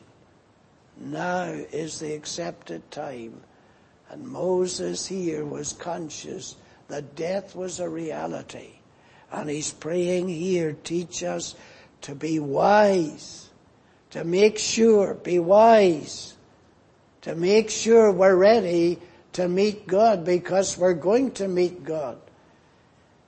Now 0.96 1.44
is 1.44 2.00
the 2.00 2.14
accepted 2.14 2.90
time. 2.90 3.42
And 4.10 4.26
Moses 4.26 5.06
here 5.06 5.44
was 5.44 5.74
conscious 5.74 6.56
that 6.88 7.18
death 7.18 7.54
was 7.54 7.82
a 7.82 7.90
reality. 7.90 8.76
And 9.30 9.50
he's 9.50 9.74
praying 9.74 10.30
here, 10.30 10.72
teach 10.86 11.22
us 11.22 11.54
to 12.02 12.16
be 12.16 12.40
wise, 12.40 13.50
to 14.12 14.24
make 14.24 14.58
sure, 14.58 15.14
be 15.14 15.40
wise, 15.40 16.36
to 17.22 17.36
make 17.36 17.70
sure 17.70 18.12
we're 18.12 18.36
ready 18.36 19.00
to 19.34 19.48
meet 19.48 19.86
God 19.88 20.26
because 20.26 20.78
we're 20.78 20.94
going 20.94 21.32
to 21.32 21.48
meet 21.48 21.84
God. 21.84 22.18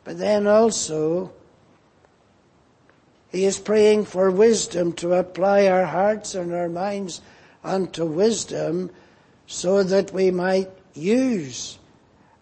But 0.03 0.17
then 0.17 0.47
also, 0.47 1.33
he 3.31 3.45
is 3.45 3.59
praying 3.59 4.05
for 4.05 4.31
wisdom 4.31 4.93
to 4.93 5.13
apply 5.13 5.67
our 5.67 5.85
hearts 5.85 6.33
and 6.33 6.53
our 6.53 6.69
minds 6.69 7.21
unto 7.63 8.05
wisdom 8.05 8.89
so 9.45 9.83
that 9.83 10.11
we 10.11 10.31
might 10.31 10.69
use 10.93 11.77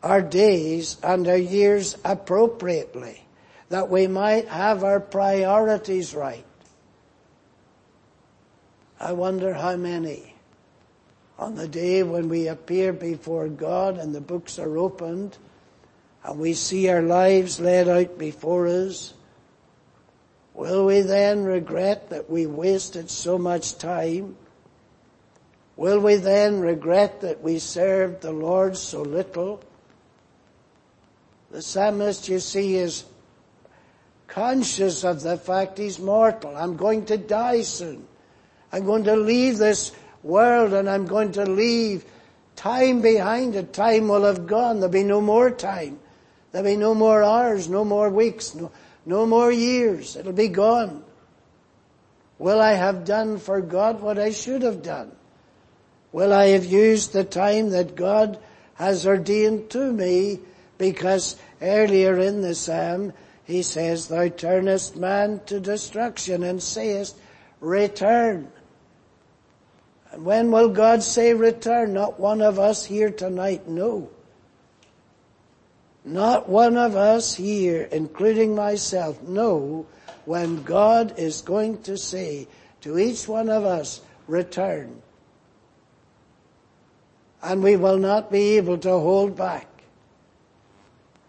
our 0.04 0.22
days 0.22 0.98
and 1.04 1.28
our 1.28 1.38
years 1.38 1.98
appropriately, 2.06 3.27
that 3.70 3.90
we 3.90 4.08
might 4.08 4.48
have 4.48 4.84
our 4.84 5.00
priorities 5.00 6.16
right. 6.16 6.46
I 9.00 9.12
wonder 9.12 9.54
how 9.54 9.76
many 9.76 10.36
on 11.38 11.56
the 11.56 11.68
day 11.68 12.02
when 12.02 12.30
we 12.30 12.48
appear 12.48 12.94
before 12.94 13.48
God 13.48 13.98
and 13.98 14.14
the 14.14 14.22
books 14.22 14.58
are 14.58 14.78
opened 14.78 15.38
and 16.24 16.40
we 16.40 16.54
see 16.54 16.90
our 16.90 17.02
lives 17.02 17.60
laid 17.60 17.88
out 17.88 18.18
before 18.18 18.68
us, 18.68 19.14
will 20.54 20.86
we 20.86 21.02
then 21.02 21.44
regret 21.44 22.10
that 22.10 22.30
we 22.30 22.48
wasted 22.48 23.10
so 23.10 23.38
much 23.38 23.78
time? 23.78 24.36
Will 25.76 26.00
we 26.00 26.16
then 26.16 26.60
regret 26.60 27.22
that 27.22 27.44
we 27.44 27.60
served 27.60 28.22
the 28.22 28.32
Lord 28.32 28.76
so 28.76 29.04
little? 29.04 29.64
The 31.52 31.62
psalmist, 31.62 32.28
you 32.28 32.40
see, 32.40 32.76
is 32.76 33.06
conscious 34.28 35.04
of 35.04 35.22
the 35.22 35.38
fact 35.38 35.78
he's 35.78 36.00
mortal. 36.00 36.56
I'm 36.56 36.78
going 36.78 37.06
to 37.06 37.18
die 37.18 37.62
soon. 37.62 38.06
I'm 38.72 38.86
going 38.86 39.06
to 39.06 39.16
leave 39.16 39.58
this 39.58 39.92
world 40.24 40.74
and 40.74 40.90
I'm 40.90 41.06
going 41.06 41.32
to 41.34 41.46
leave 41.46 42.06
time 42.56 43.02
behind 43.02 43.56
it. 43.56 43.74
Time 43.74 44.08
will 44.08 44.26
have 44.26 44.46
gone. 44.48 44.80
There'll 44.80 44.92
be 44.92 45.04
no 45.04 45.22
more 45.22 45.50
time. 45.50 46.00
There'll 46.52 46.68
be 46.68 46.76
no 46.76 46.94
more 46.94 47.24
hours, 47.24 47.70
no 47.70 47.86
more 47.86 48.10
weeks, 48.10 48.56
no, 48.56 48.72
no 49.06 49.26
more 49.26 49.52
years. 49.52 50.16
It'll 50.16 50.34
be 50.34 50.50
gone. 50.50 51.04
Will 52.40 52.62
I 52.62 52.74
have 52.74 53.06
done 53.06 53.40
for 53.40 53.62
God 53.62 54.02
what 54.02 54.20
I 54.20 54.32
should 54.32 54.62
have 54.62 54.84
done? 54.84 55.12
Will 56.12 56.34
I 56.34 56.48
have 56.48 56.66
used 56.66 57.14
the 57.14 57.24
time 57.24 57.72
that 57.72 57.96
God 57.96 58.40
has 58.76 59.06
ordained 59.06 59.70
to 59.72 59.92
me? 59.92 60.40
Because 60.78 61.36
earlier 61.62 62.18
in 62.20 62.42
the 62.42 62.54
psalm, 62.56 63.06
um, 63.06 63.14
he 63.48 63.64
says, 63.64 64.10
Thou 64.10 64.28
turnest 64.28 64.98
man 64.98 65.40
to 65.46 65.62
destruction 65.62 66.44
and 66.44 66.62
sayest, 66.62 67.16
Return. 67.62 68.52
And 70.12 70.26
when 70.26 70.52
will 70.52 70.68
God 70.68 71.02
say 71.02 71.34
return? 71.34 71.94
Not 71.94 72.20
one 72.20 72.42
of 72.42 72.60
us 72.60 72.84
here 72.84 73.10
tonight 73.10 73.66
know. 73.66 74.10
Not 76.04 76.50
one 76.50 76.76
of 76.76 76.98
us 76.98 77.36
here, 77.36 77.88
including 77.90 78.54
myself, 78.54 79.24
know 79.24 79.88
when 80.26 80.64
God 80.64 81.18
is 81.18 81.42
going 81.42 81.82
to 81.84 81.98
say 81.98 82.50
to 82.82 83.00
each 83.00 83.30
one 83.30 83.48
of 83.48 83.64
us, 83.64 84.02
return. 84.28 85.02
And 87.42 87.64
we 87.64 87.78
will 87.78 87.98
not 87.98 88.30
be 88.30 88.58
able 88.58 88.78
to 88.80 88.92
hold 88.92 89.38
back. 89.38 89.77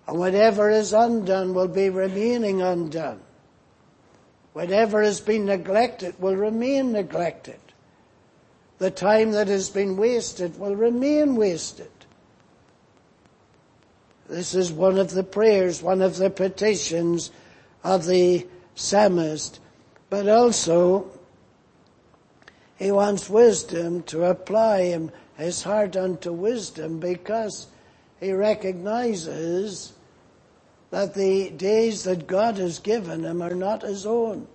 And 0.09 0.19
whatever 0.19 0.71
is 0.71 0.95
undone 0.95 1.53
will 1.53 1.69
be 1.69 1.91
remaining 1.91 2.63
undone. 2.63 3.21
Whatever 4.55 5.03
has 5.03 5.21
been 5.21 5.45
neglected 5.45 6.19
will 6.19 6.35
remain 6.35 6.93
neglected. 6.93 7.61
The 8.79 8.91
time 8.91 9.33
that 9.33 9.49
has 9.49 9.69
been 9.69 9.99
wasted 9.99 10.59
will 10.59 10.75
remain 10.75 11.37
wasted. 11.37 11.91
This 14.31 14.55
is 14.55 14.73
one 14.73 14.99
of 14.99 15.11
the 15.11 15.23
prayers, 15.23 15.83
one 15.83 16.01
of 16.01 16.17
the 16.17 16.31
petitions 16.31 17.31
of 17.85 18.07
the 18.07 18.47
psalmist. 18.77 19.61
But 20.09 20.27
also, 20.27 21.11
he 22.77 22.91
wants 22.91 23.29
wisdom 23.29 24.05
to 24.05 24.25
apply 24.25 24.85
him, 24.85 25.13
his 25.37 25.63
heart 25.63 25.99
unto 25.99 26.33
wisdom 26.33 26.99
because 26.99 27.67
he 28.21 28.33
recognizes 28.33 29.93
that 30.91 31.15
the 31.15 31.51
days 31.51 32.05
that 32.05 32.27
God 32.27 32.57
has 32.57 32.79
given 32.79 33.25
him 33.25 33.43
are 33.43 33.55
not 33.55 33.83
his 33.83 34.07
own. 34.07 34.47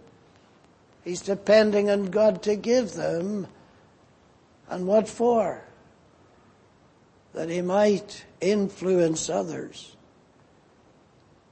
He's 1.03 1.21
depending 1.21 1.89
on 1.89 2.05
God 2.05 2.41
to 2.43 2.55
give 2.55 2.93
them. 2.93 3.47
And 4.69 4.87
what 4.87 5.07
for? 5.07 5.63
That 7.33 7.49
he 7.49 7.61
might 7.61 8.25
influence 8.41 9.29
others. 9.29 9.95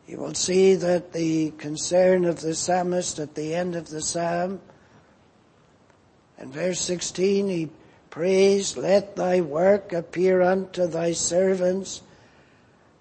You 0.07 0.17
will 0.17 0.33
see 0.33 0.75
that 0.75 1.13
the 1.13 1.51
concern 1.51 2.25
of 2.25 2.41
the 2.41 2.55
psalmist 2.55 3.19
at 3.19 3.35
the 3.35 3.53
end 3.53 3.75
of 3.75 3.89
the 3.89 4.01
psalm, 4.01 4.59
in 6.37 6.51
verse 6.51 6.79
16, 6.81 7.47
he 7.47 7.69
prays, 8.09 8.75
let 8.75 9.15
thy 9.15 9.41
work 9.41 9.93
appear 9.93 10.41
unto 10.41 10.87
thy 10.87 11.11
servants 11.13 12.01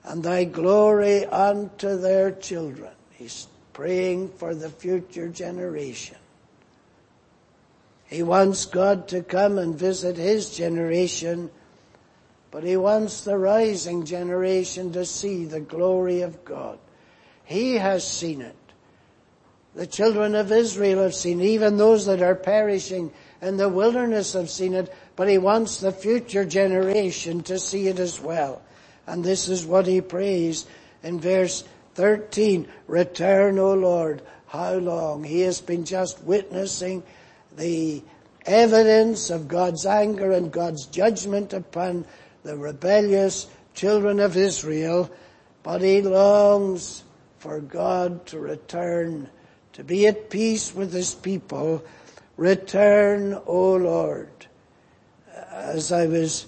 and 0.04 0.22
thy 0.22 0.44
glory 0.44 1.26
unto 1.26 1.96
their 1.96 2.32
children. 2.32 2.92
He's 3.12 3.48
praying 3.72 4.30
for 4.30 4.54
the 4.54 4.70
future 4.70 5.28
generation. 5.28 6.16
He 8.06 8.22
wants 8.22 8.66
God 8.66 9.08
to 9.08 9.22
come 9.22 9.58
and 9.58 9.74
visit 9.74 10.16
his 10.16 10.56
generation, 10.56 11.50
but 12.50 12.64
he 12.64 12.76
wants 12.76 13.20
the 13.20 13.38
rising 13.38 14.04
generation 14.04 14.92
to 14.92 15.04
see 15.04 15.44
the 15.44 15.60
glory 15.60 16.22
of 16.22 16.44
God. 16.44 16.78
He 17.44 17.74
has 17.74 18.06
seen 18.06 18.40
it. 18.40 18.56
The 19.74 19.86
children 19.86 20.34
of 20.34 20.50
Israel 20.50 21.02
have 21.04 21.14
seen, 21.14 21.40
even 21.40 21.76
those 21.76 22.06
that 22.06 22.22
are 22.22 22.34
perishing 22.34 23.12
in 23.40 23.56
the 23.56 23.68
wilderness 23.68 24.32
have 24.32 24.50
seen 24.50 24.74
it, 24.74 24.92
but 25.14 25.28
he 25.28 25.38
wants 25.38 25.78
the 25.78 25.92
future 25.92 26.44
generation 26.44 27.42
to 27.44 27.58
see 27.58 27.86
it 27.86 28.00
as 28.00 28.20
well. 28.20 28.62
And 29.10 29.24
this 29.24 29.48
is 29.48 29.66
what 29.66 29.88
he 29.88 30.00
prays 30.00 30.66
in 31.02 31.18
verse 31.18 31.64
13. 31.96 32.68
Return, 32.86 33.58
O 33.58 33.74
Lord. 33.74 34.22
How 34.46 34.74
long? 34.74 35.24
He 35.24 35.40
has 35.40 35.60
been 35.60 35.84
just 35.84 36.22
witnessing 36.22 37.02
the 37.56 38.04
evidence 38.46 39.30
of 39.30 39.48
God's 39.48 39.84
anger 39.84 40.30
and 40.30 40.52
God's 40.52 40.86
judgment 40.86 41.52
upon 41.52 42.04
the 42.44 42.56
rebellious 42.56 43.48
children 43.74 44.20
of 44.20 44.36
Israel, 44.36 45.10
but 45.64 45.82
he 45.82 46.02
longs 46.02 47.02
for 47.38 47.60
God 47.60 48.26
to 48.26 48.38
return 48.38 49.28
to 49.72 49.82
be 49.82 50.06
at 50.06 50.30
peace 50.30 50.72
with 50.72 50.92
his 50.92 51.16
people. 51.16 51.84
Return, 52.36 53.36
O 53.44 53.74
Lord. 53.74 54.46
As 55.50 55.90
I 55.90 56.06
was 56.06 56.46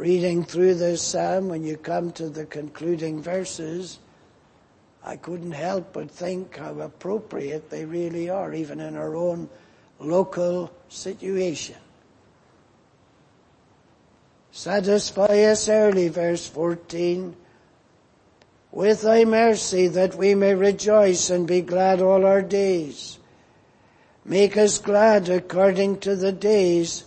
reading 0.00 0.42
through 0.42 0.74
this 0.74 1.02
psalm, 1.02 1.50
when 1.50 1.62
you 1.62 1.76
come 1.76 2.10
to 2.10 2.30
the 2.30 2.46
concluding 2.46 3.20
verses, 3.20 3.98
I 5.04 5.16
couldn't 5.16 5.52
help 5.52 5.92
but 5.92 6.10
think 6.10 6.56
how 6.56 6.80
appropriate 6.80 7.68
they 7.68 7.84
really 7.84 8.30
are, 8.30 8.54
even 8.54 8.80
in 8.80 8.96
our 8.96 9.14
own 9.14 9.50
local 9.98 10.72
situation. 10.88 11.76
Satisfy 14.52 15.42
us 15.44 15.68
early, 15.68 16.08
verse 16.08 16.46
14, 16.46 17.36
with 18.72 19.02
thy 19.02 19.26
mercy 19.26 19.86
that 19.86 20.14
we 20.14 20.34
may 20.34 20.54
rejoice 20.54 21.28
and 21.28 21.46
be 21.46 21.60
glad 21.60 22.00
all 22.00 22.24
our 22.24 22.40
days. 22.40 23.18
Make 24.24 24.56
us 24.56 24.78
glad 24.78 25.28
according 25.28 25.98
to 26.00 26.16
the 26.16 26.32
days 26.32 27.04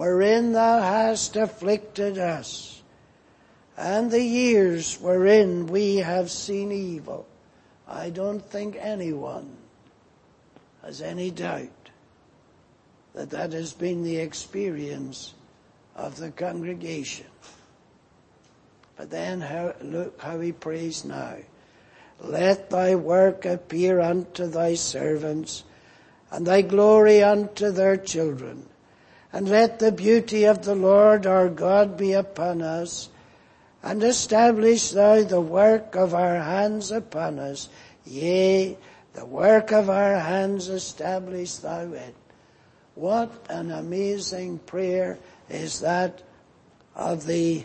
wherein 0.00 0.52
thou 0.52 0.80
hast 0.80 1.36
afflicted 1.36 2.16
us 2.16 2.80
and 3.76 4.10
the 4.10 4.22
years 4.22 4.98
wherein 4.98 5.66
we 5.66 5.96
have 5.96 6.30
seen 6.30 6.72
evil. 6.72 7.26
I 7.86 8.08
don't 8.08 8.40
think 8.40 8.78
anyone 8.80 9.58
has 10.82 11.02
any 11.02 11.30
doubt 11.30 11.90
that 13.12 13.28
that 13.28 13.52
has 13.52 13.74
been 13.74 14.02
the 14.02 14.16
experience 14.16 15.34
of 15.94 16.16
the 16.16 16.30
congregation. 16.30 17.26
But 18.96 19.10
then 19.10 19.42
how, 19.42 19.74
look 19.82 20.18
how 20.18 20.40
he 20.40 20.52
prays 20.52 21.04
now. 21.04 21.36
Let 22.20 22.70
thy 22.70 22.94
work 22.94 23.44
appear 23.44 24.00
unto 24.00 24.46
thy 24.46 24.76
servants 24.76 25.62
and 26.30 26.46
thy 26.46 26.62
glory 26.62 27.22
unto 27.22 27.70
their 27.70 27.98
children. 27.98 28.69
And 29.32 29.48
let 29.48 29.78
the 29.78 29.92
beauty 29.92 30.44
of 30.44 30.64
the 30.64 30.74
Lord 30.74 31.26
our 31.26 31.48
God 31.48 31.96
be 31.96 32.12
upon 32.14 32.62
us 32.62 33.08
and 33.82 34.02
establish 34.02 34.90
thou 34.90 35.22
the 35.22 35.40
work 35.40 35.94
of 35.94 36.14
our 36.14 36.36
hands 36.40 36.90
upon 36.90 37.38
us. 37.38 37.68
Yea, 38.04 38.76
the 39.14 39.24
work 39.24 39.72
of 39.72 39.88
our 39.88 40.16
hands 40.16 40.68
establish 40.68 41.54
thou 41.56 41.92
it. 41.92 42.14
What 42.94 43.46
an 43.48 43.70
amazing 43.70 44.58
prayer 44.58 45.18
is 45.48 45.80
that 45.80 46.22
of 46.94 47.26
the 47.26 47.64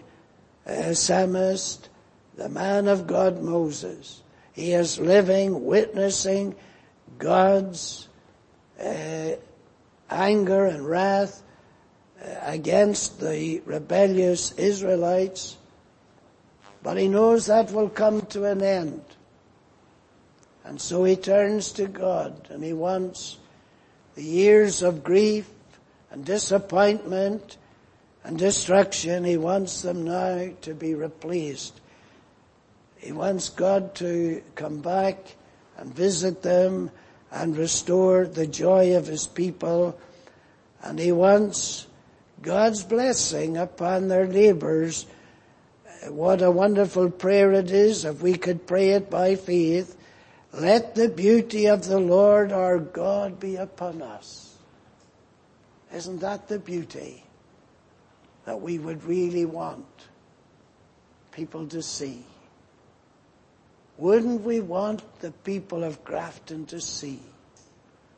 uh, 0.66 0.94
psalmist, 0.94 1.90
the 2.38 2.50
man 2.50 2.88
of 2.88 3.08
God 3.08 3.42
Moses. 3.42 4.22
He 4.54 4.72
is 4.72 5.00
living, 5.00 5.66
witnessing 5.66 6.56
God's 7.18 8.08
uh, 8.80 9.32
anger 10.10 10.66
and 10.66 10.88
wrath 10.88 11.44
against 12.42 13.20
the 13.20 13.62
rebellious 13.66 14.52
Israelites, 14.54 15.58
but 16.84 16.98
he 16.98 17.08
knows 17.08 17.48
that 17.48 17.72
will 17.72 17.90
come 17.90 18.22
to 18.28 18.46
an 18.46 18.62
end. 18.62 19.04
And 20.64 20.82
so 20.82 21.04
he 21.04 21.16
turns 21.16 21.72
to 21.74 21.88
God 21.88 22.48
and 22.50 22.64
he 22.64 22.74
wants 22.74 23.38
the 24.16 24.24
years 24.24 24.82
of 24.82 25.04
grief 25.04 25.50
and 26.10 26.26
disappointment 26.26 27.58
and 28.24 28.40
destruction, 28.40 29.24
he 29.24 29.38
wants 29.38 29.84
them 29.84 30.04
now 30.04 30.50
to 30.62 30.74
be 30.74 30.96
replaced. 30.96 31.80
He 32.98 33.12
wants 33.12 33.50
God 33.50 33.94
to 33.96 34.42
come 34.56 34.80
back 34.80 35.36
and 35.78 35.94
visit 35.94 36.42
them 36.42 36.90
and 37.32 37.56
restore 37.56 38.26
the 38.26 38.48
joy 38.48 38.96
of 38.96 39.06
his 39.06 39.28
people. 39.28 40.00
And 40.82 40.98
he 40.98 41.12
wants 41.12 41.86
God's 42.46 42.84
blessing 42.84 43.58
upon 43.58 44.08
their 44.08 44.26
labors. 44.26 45.06
What 46.08 46.42
a 46.42 46.50
wonderful 46.50 47.10
prayer 47.10 47.52
it 47.52 47.72
is 47.72 48.06
if 48.06 48.22
we 48.22 48.38
could 48.38 48.66
pray 48.66 48.92
it 48.92 49.10
by 49.10 49.36
faith. 49.36 49.98
Let 50.54 50.96
the 50.96 51.10
beauty 51.10 51.66
of 51.66 51.86
the 51.86 52.00
Lord 52.00 52.54
our 52.54 52.80
God 52.80 53.42
be 53.42 53.58
upon 53.58 54.02
us. 54.02 54.56
Isn't 55.92 56.22
that 56.22 56.48
the 56.48 56.60
beauty? 56.60 57.26
that 58.46 58.62
we 58.62 58.78
would 58.78 59.04
really 59.04 59.46
want 59.46 59.86
people 61.32 61.68
to 61.68 61.82
see. 61.82 62.24
Wouldn't 63.98 64.42
we 64.42 64.60
want 64.60 65.02
the 65.20 65.32
people 65.32 65.84
of 65.84 66.04
Grafton 66.04 66.66
to 66.68 66.80
see 66.80 67.20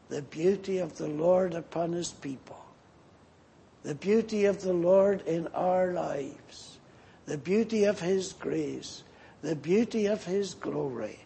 the 0.09 0.21
beauty 0.21 0.77
of 0.77 0.97
the 0.97 1.07
Lord 1.07 1.53
upon 1.53 1.93
his 1.93 2.11
people? 2.11 2.63
The 3.87 3.95
beauty 3.95 4.43
of 4.43 4.61
the 4.61 4.73
Lord 4.73 5.25
in 5.25 5.47
our 5.55 5.93
lives. 5.93 6.77
The 7.25 7.37
beauty 7.37 7.85
of 7.85 8.01
his 8.01 8.33
grace. 8.33 9.03
The 9.41 9.55
beauty 9.55 10.07
of 10.07 10.25
his 10.25 10.55
glory. 10.55 11.19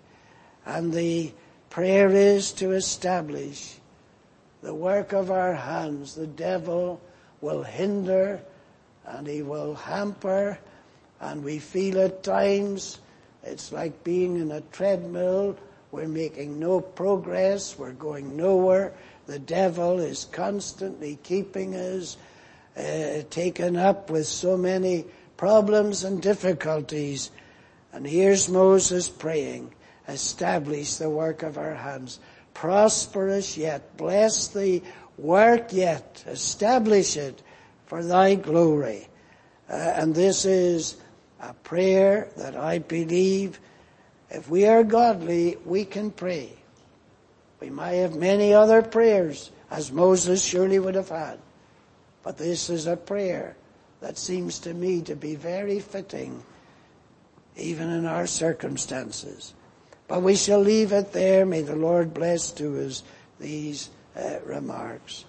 And 0.63 0.93
the 0.93 1.33
prayer 1.71 2.11
is 2.11 2.51
to 2.53 2.73
establish 2.73 3.77
the 4.61 4.75
work 4.75 5.11
of 5.11 5.31
our 5.31 5.55
hands. 5.55 6.13
The 6.13 6.27
devil 6.27 7.01
will 7.41 7.63
hinder 7.63 8.39
and 9.07 9.25
he 9.25 9.41
will 9.41 9.73
hamper 9.73 10.59
and 11.19 11.43
we 11.43 11.57
feel 11.57 11.99
at 11.99 12.21
times 12.21 12.99
it's 13.41 13.71
like 13.71 14.03
being 14.03 14.39
in 14.39 14.51
a 14.51 14.61
treadmill. 14.61 15.57
We're 15.91 16.07
making 16.07 16.59
no 16.59 16.79
progress. 16.79 17.79
We're 17.79 17.93
going 17.93 18.37
nowhere. 18.37 18.93
The 19.25 19.39
devil 19.39 19.97
is 19.97 20.25
constantly 20.25 21.17
keeping 21.23 21.73
us 21.73 22.17
uh, 22.77 23.23
taken 23.29 23.75
up 23.75 24.09
with 24.09 24.27
so 24.27 24.57
many 24.57 25.05
problems 25.37 26.03
and 26.03 26.21
difficulties. 26.21 27.31
And 27.93 28.05
here's 28.05 28.47
Moses 28.47 29.09
praying, 29.09 29.73
establish 30.07 30.95
the 30.95 31.09
work 31.09 31.43
of 31.43 31.57
our 31.57 31.75
hands. 31.75 32.19
Prosper 32.53 33.29
us 33.29 33.57
yet. 33.57 33.97
Bless 33.97 34.47
the 34.49 34.81
work 35.17 35.73
yet. 35.73 36.23
Establish 36.27 37.17
it 37.17 37.41
for 37.85 38.03
thy 38.03 38.35
glory. 38.35 39.07
Uh, 39.69 39.73
and 39.73 40.13
this 40.13 40.45
is 40.45 40.97
a 41.39 41.53
prayer 41.53 42.29
that 42.37 42.55
I 42.55 42.79
believe 42.79 43.59
if 44.31 44.49
we 44.49 44.65
are 44.65 44.83
godly, 44.83 45.57
we 45.65 45.83
can 45.83 46.09
pray. 46.09 46.53
We 47.59 47.69
might 47.69 47.95
have 47.95 48.15
many 48.15 48.53
other 48.53 48.81
prayers, 48.81 49.51
as 49.69 49.91
Moses 49.91 50.43
surely 50.43 50.79
would 50.79 50.95
have 50.95 51.09
had. 51.09 51.37
But 52.23 52.37
this 52.37 52.69
is 52.69 52.87
a 52.87 52.97
prayer 52.97 53.55
that 54.01 54.17
seems 54.17 54.59
to 54.59 54.73
me 54.73 55.01
to 55.03 55.15
be 55.15 55.35
very 55.35 55.79
fitting, 55.79 56.43
even 57.55 57.89
in 57.89 58.05
our 58.05 58.27
circumstances. 58.27 59.53
But 60.07 60.21
we 60.21 60.35
shall 60.35 60.59
leave 60.59 60.91
it 60.91 61.13
there. 61.13 61.45
May 61.45 61.61
the 61.61 61.75
Lord 61.75 62.13
bless 62.13 62.51
to 62.53 62.85
us 62.85 63.03
these 63.39 63.89
uh, 64.15 64.39
remarks. 64.45 65.25